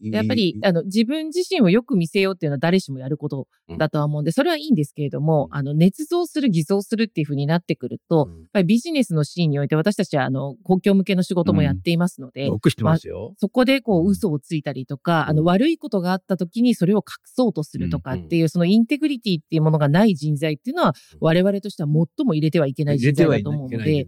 [0.00, 5.58] やっぱり、あの、自分自身をよく見せようっていうのは誰しもやることだとは思うんで、それはいいんですけれども、うん。
[5.58, 8.40] あの、捏造する、偽造するっていう風になってくると、うん。
[8.40, 13.34] やっぱりビジネスのシーンにおいて私たちは、あの、公共向けの仕事もやっていますので、よく知ってますよ。
[13.38, 24.06] そこでこう嘘をついたりとか、あのうん悪いことがあった時にそれを隠そうとするとかっていう、そのインテグリティっていうものがない人材っていうのは、我々としては最も入れてはいけない人材だと思うので、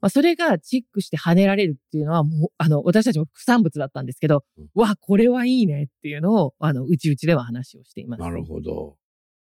[0.00, 8.20] まあ、それがチェックして跳ねられるっていうのは、もう、あの、私たちも副産物だったんですけど、うんわ、これはいいねっていうのを、あの、うちうちでは話をしています。
[8.20, 8.96] なるほど。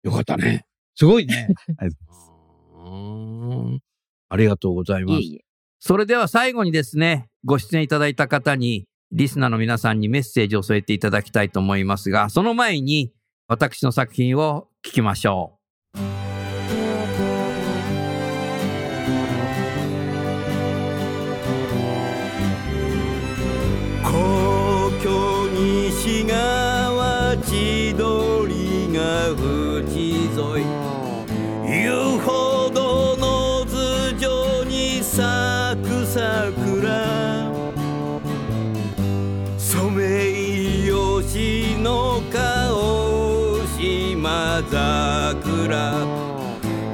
[0.03, 0.65] よかったね。
[0.95, 1.47] すごいね。
[1.77, 2.27] ありがと
[2.73, 3.79] うーん
[4.29, 5.21] ありがとうございます。
[5.21, 5.45] いえいえ。
[5.79, 13.13] それでは最後にですね、ご出演いただいた方に、リスナーの皆さんにメッセージを添えていただきたいと思いますが、その前に
[13.47, 15.59] 私の作品を聞きましょ
[15.93, 16.26] 皇
[44.57, 46.05] 桜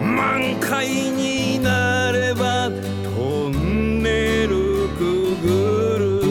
[0.01, 2.69] 満開になれば
[3.15, 5.47] トンネルくぐ
[5.97, 6.21] る。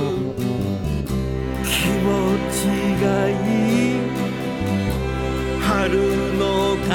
[1.64, 2.66] 気持ち
[3.01, 4.05] がいい。
[5.62, 6.91] 春の香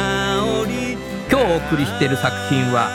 [0.67, 0.97] り。
[1.31, 2.91] 今日お送りしている作品は、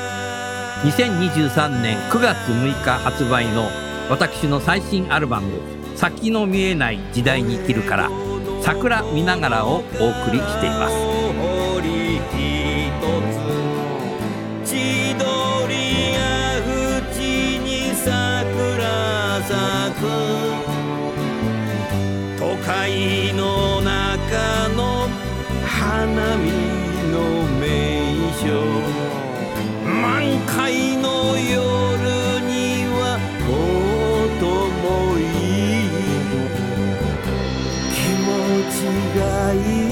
[0.84, 3.68] 2023年9月6日発売の
[4.08, 5.50] 私の最新アルバム、
[5.96, 8.08] 先の見えない時代に生きるから、
[8.62, 9.84] 桜見ながらをお送
[10.30, 10.94] りしています。
[11.36, 12.30] 森一
[14.64, 15.24] つ千鳥
[16.14, 16.18] が
[16.64, 19.52] 淵に桜咲
[19.98, 20.02] く
[22.38, 24.80] 都会の中の
[25.66, 26.42] 花見
[27.10, 27.14] の
[27.58, 27.62] 名
[28.40, 28.42] 所
[29.84, 32.21] 満開の夜
[38.92, 39.91] 持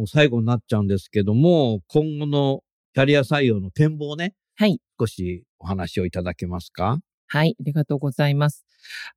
[0.00, 2.62] もう最後になっちゃうんですけども、今後の
[2.94, 4.80] キャリア採用の展望ね、はい。
[4.98, 7.00] 少しお話をいただけますか？
[7.26, 7.54] はい。
[7.60, 8.64] ありがとうございます。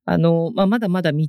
[0.04, 1.26] あの、まあ、まだまだ道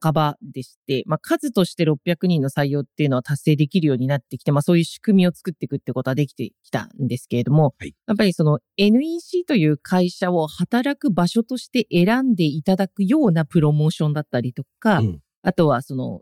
[0.00, 16.20] 半ばでして、まあ、数として600人の採用っていうのは達成できるようになってきて、まあ、そういう仕組みを作っていくってことはできてきたんですけれども、はいやっぱりその NEC という会社を働く場所として選んでいただくようなプロモーションだったりとか、うんあとはその、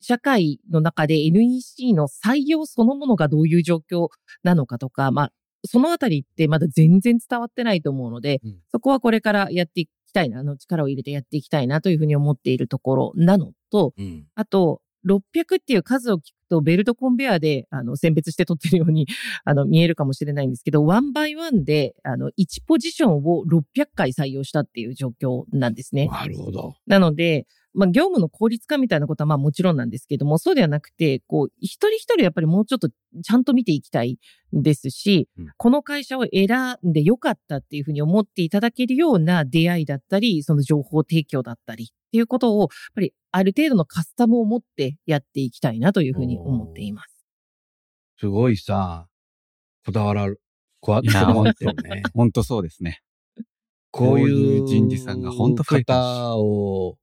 [0.00, 4.08] 社会の中で NEC の採用そのものがどういう状況
[4.42, 5.32] なのかとか、まあ、
[5.64, 14.26] そのあたりってまだ全然伝わってないと思うので、うんそこはこれからやっていきたいな、あの力を入れてやっていきたいなというふうに思っているところなのと、うん。
[14.34, 19.06] あと、600っていう数を聞くと、ベルトコンベアで、あの、選別して取ってるように、
[19.44, 26.08] あの、見えるかもしれないんですけど、ワンバイワンで、あの、1ポジションを600回採用したっていう状況なんですね。
[26.08, 26.74] なるほど。
[26.86, 34.18] なので、まあ、業務の効率化みたいなことはまあもちろんなんですけども、そうではなくて、こう、一人一人やっぱりもうちょっとちゃんと見ていきたい
[34.52, 36.48] ですし、うんこの会社を選
[36.86, 47.26] んでよかったっていうふうに思っていただけるような出会いだったり、その情報提供だったりっていうことを、やっぱりある程度のカスタムを持ってやっていきたいなというふうに思っています。
[48.18, 49.08] すごいさ、
[49.84, 50.40] こだわらる、
[50.80, 52.02] こわいやこだわってるね。
[52.14, 53.02] 本当そうですね。
[53.90, 56.98] こういこう人事さんが本当書いてほしい方を、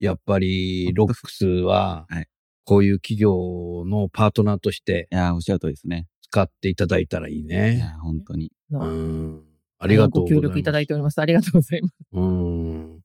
[0.00, 2.26] やっぱり、ロックスははい、
[2.64, 6.06] こういう企業のパートナーとしていやー、おっしゃる通りですね。
[6.22, 7.78] 使っていただいたらいいいね。
[7.78, 8.52] やー、本当に。
[8.70, 9.42] うん。
[9.78, 10.40] ありがとうございます。
[10.40, 11.18] ご協力いただいております。
[11.20, 11.94] ありがとうございます。
[12.12, 13.00] うん。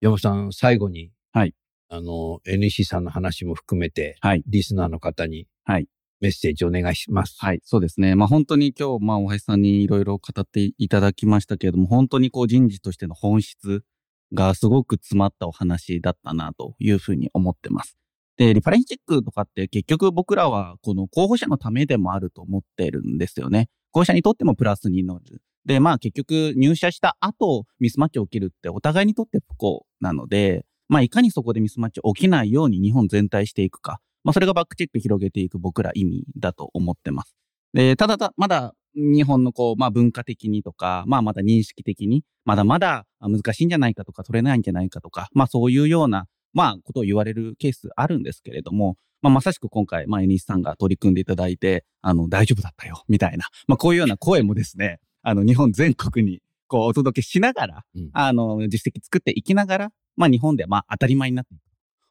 [0.00, 1.54] 山本さん、最後に、はい。
[1.88, 4.42] あの、NEC さんの話も含めて、はい。
[4.46, 5.88] リスナーの方に、はい。
[6.20, 7.36] メッセージお願いします。
[7.38, 8.16] はい、そうですね。
[8.16, 13.84] まあ本当に今日、まあ大橋さんにいろいろ語っていただきましたけれども、本当にこう人事としての本質
[14.32, 17.96] がすごく詰まったお話だったなというふうに思ってます。
[18.36, 23.68] で、リファレンスチェックとかって結局僕らはこの候補者のためでもあると思ってるんですよね。
[23.90, 25.42] 候補者にとってもプラスになる。
[25.64, 34.00] で、まあ結局入社した後ミスマッチ起きるってお互いにとって不幸なので、まあいかにそこでミスマッチ起きないように日本全体していくか。
[34.24, 37.34] まあそれがバックチェック広げていく僕ら意味だと思ってます。
[37.72, 61.60] で、ただた、まだ日本のこう、まあ文化的にとか、まあまだ認識的に、まだまだ難しいんじゃないかとか取れないんじゃないかとか、まあそういうような、まあことを言われるケースあるんですけれども、まあまさしく今回、まあ NEC さんが取り組んでいただいて、あの、大丈夫だったよ、みたいな、まあこういうような声もですね、あの、日本全国にこうお届けしながら、うんあの、実績作っていきながら、まあ日本でまあ当たり前になっていく。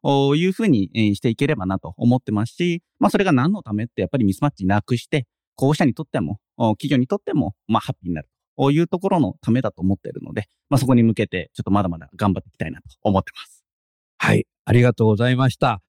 [0.02, 5.26] こういうふうにえーしていければなと思ってますし、まあそれが何のためってやっぱりミスマッチなくして、
[5.58, 8.30] 候補者にとっても、企業にとっても、まあハッピーになる。
[8.56, 13.64] こういうところのためだと思っているので、まあそこに向けてちょっとまだまだ頑張っていきたいなと思ってます。
[14.18, 14.48] はい。
[14.66, 15.82] ありがとうございました。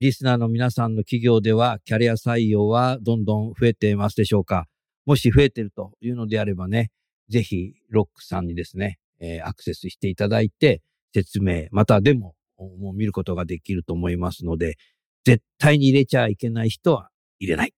[0.00, 4.66] リスナーの皆さんの企業では、キャリア採用はどんどん増えていますでしょうか
[5.06, 6.90] もし増えているというのであればね、
[7.28, 10.82] ぜひ、ロックさんにですね、えーアクセスしていただいて、
[11.14, 14.76] 説明、またでも、もう見ることができると思いますので、
[15.24, 17.72] 絶対に入れちゃいけない人は入れない。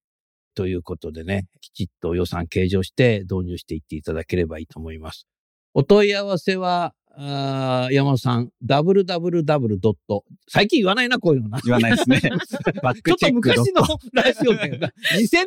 [0.56, 5.28] ということでね、きちっと予算計上して導入していっていただければいいと思います。
[5.74, 10.22] お問い合わせは、あー山本さん、www.
[10.48, 11.60] 最近言わないな、こういうのな。
[11.62, 12.20] 言わないですね。
[12.82, 13.82] バッちょっとクチェック昔の
[14.14, 14.88] ラジオだよな。
[14.88, 14.92] 2000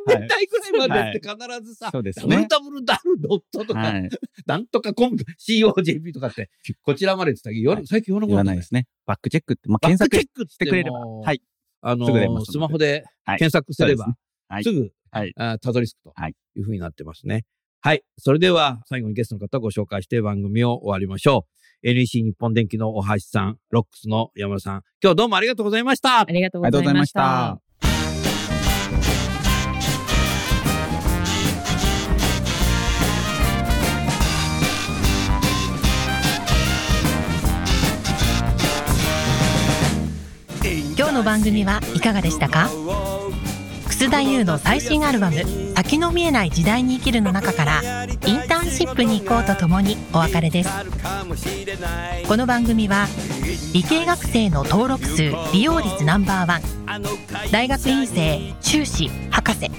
[0.08, 2.48] 年代ぐらいまはいでって必ずさ、そうですね。
[2.48, 3.66] www.
[3.66, 4.10] とか、はい。
[4.46, 6.52] なんとかコム、COJP とかって、
[6.84, 8.88] こちらまでって言ったけど、はい最近言わなく言なないですね。
[9.08, 11.00] バックチェックって、まあ、検索クチェックっしてくれれば。
[11.00, 11.42] はい。
[11.82, 14.14] あのすぐ出ますのでスマホではい検索すれば
[14.64, 17.46] すぐ、はいあたどり着くとはいいうふうになってますね。
[17.82, 18.04] はい。
[18.18, 21.46] それでは、最後にゲストの方をご紹介して番組を終わりましょ
[21.82, 21.88] う。
[21.90, 26.26] NEC 日本電機の大橋さん、ロックスの山田さん、今日どうもありがとうございましたあ。
[26.26, 27.62] りがとうございました。。
[40.98, 42.70] 今日の番組はいかがでしたか？
[44.00, 45.44] 楠田優の最新アルバム
[45.76, 47.82] 「先の見えない時代に生きる」の中から
[48.26, 50.70] 「インターンシップに行こうとともにお別れです。
[52.26, 53.08] この番組は
[53.74, 56.62] 理系学生の登録数利用率ナンバーワン
[57.52, 59.70] 大学院生修士博士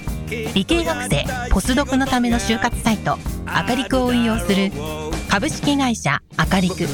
[0.53, 3.17] 理系学生ポスドクのための就活サイト
[3.47, 4.71] アカリクを運用する
[5.31, 6.85] 株式会社アカリク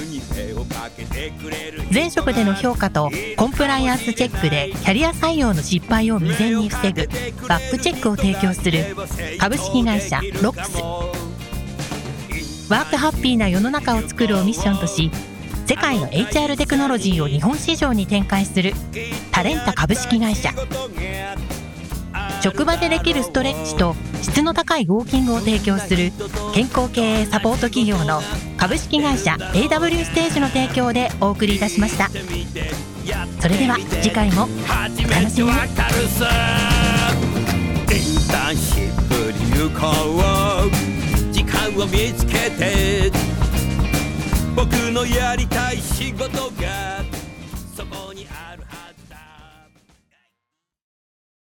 [1.91, 7.07] 前職での評価とコンプライアンスチェックでキャリア採用の失敗を未然に防ぐ
[7.47, 8.95] バックチェックを提供する
[9.39, 10.77] 株式会社ロックス。
[12.71, 15.09] ワークハッピーな世の中を作るをミッションとし
[15.65, 18.73] 世界の HR テクノロジーを日本市場に展開する
[19.31, 20.51] タレンタ株式会社。
[22.41, 26.11] 職場でできるストレッチと質の高いウォーキングを提供する
[26.53, 28.21] 健康経営サポート企業の
[28.57, 32.09] 株式会社 AW ステージの提供でお送りいたしました。
[32.09, 34.47] それでは次回もお
[35.09, 35.51] 楽しみに。
[37.89, 39.87] インターンシップに行こ
[40.67, 43.11] う時間を見つけて
[44.55, 46.27] 僕のやりたい仕事
[46.61, 47.03] が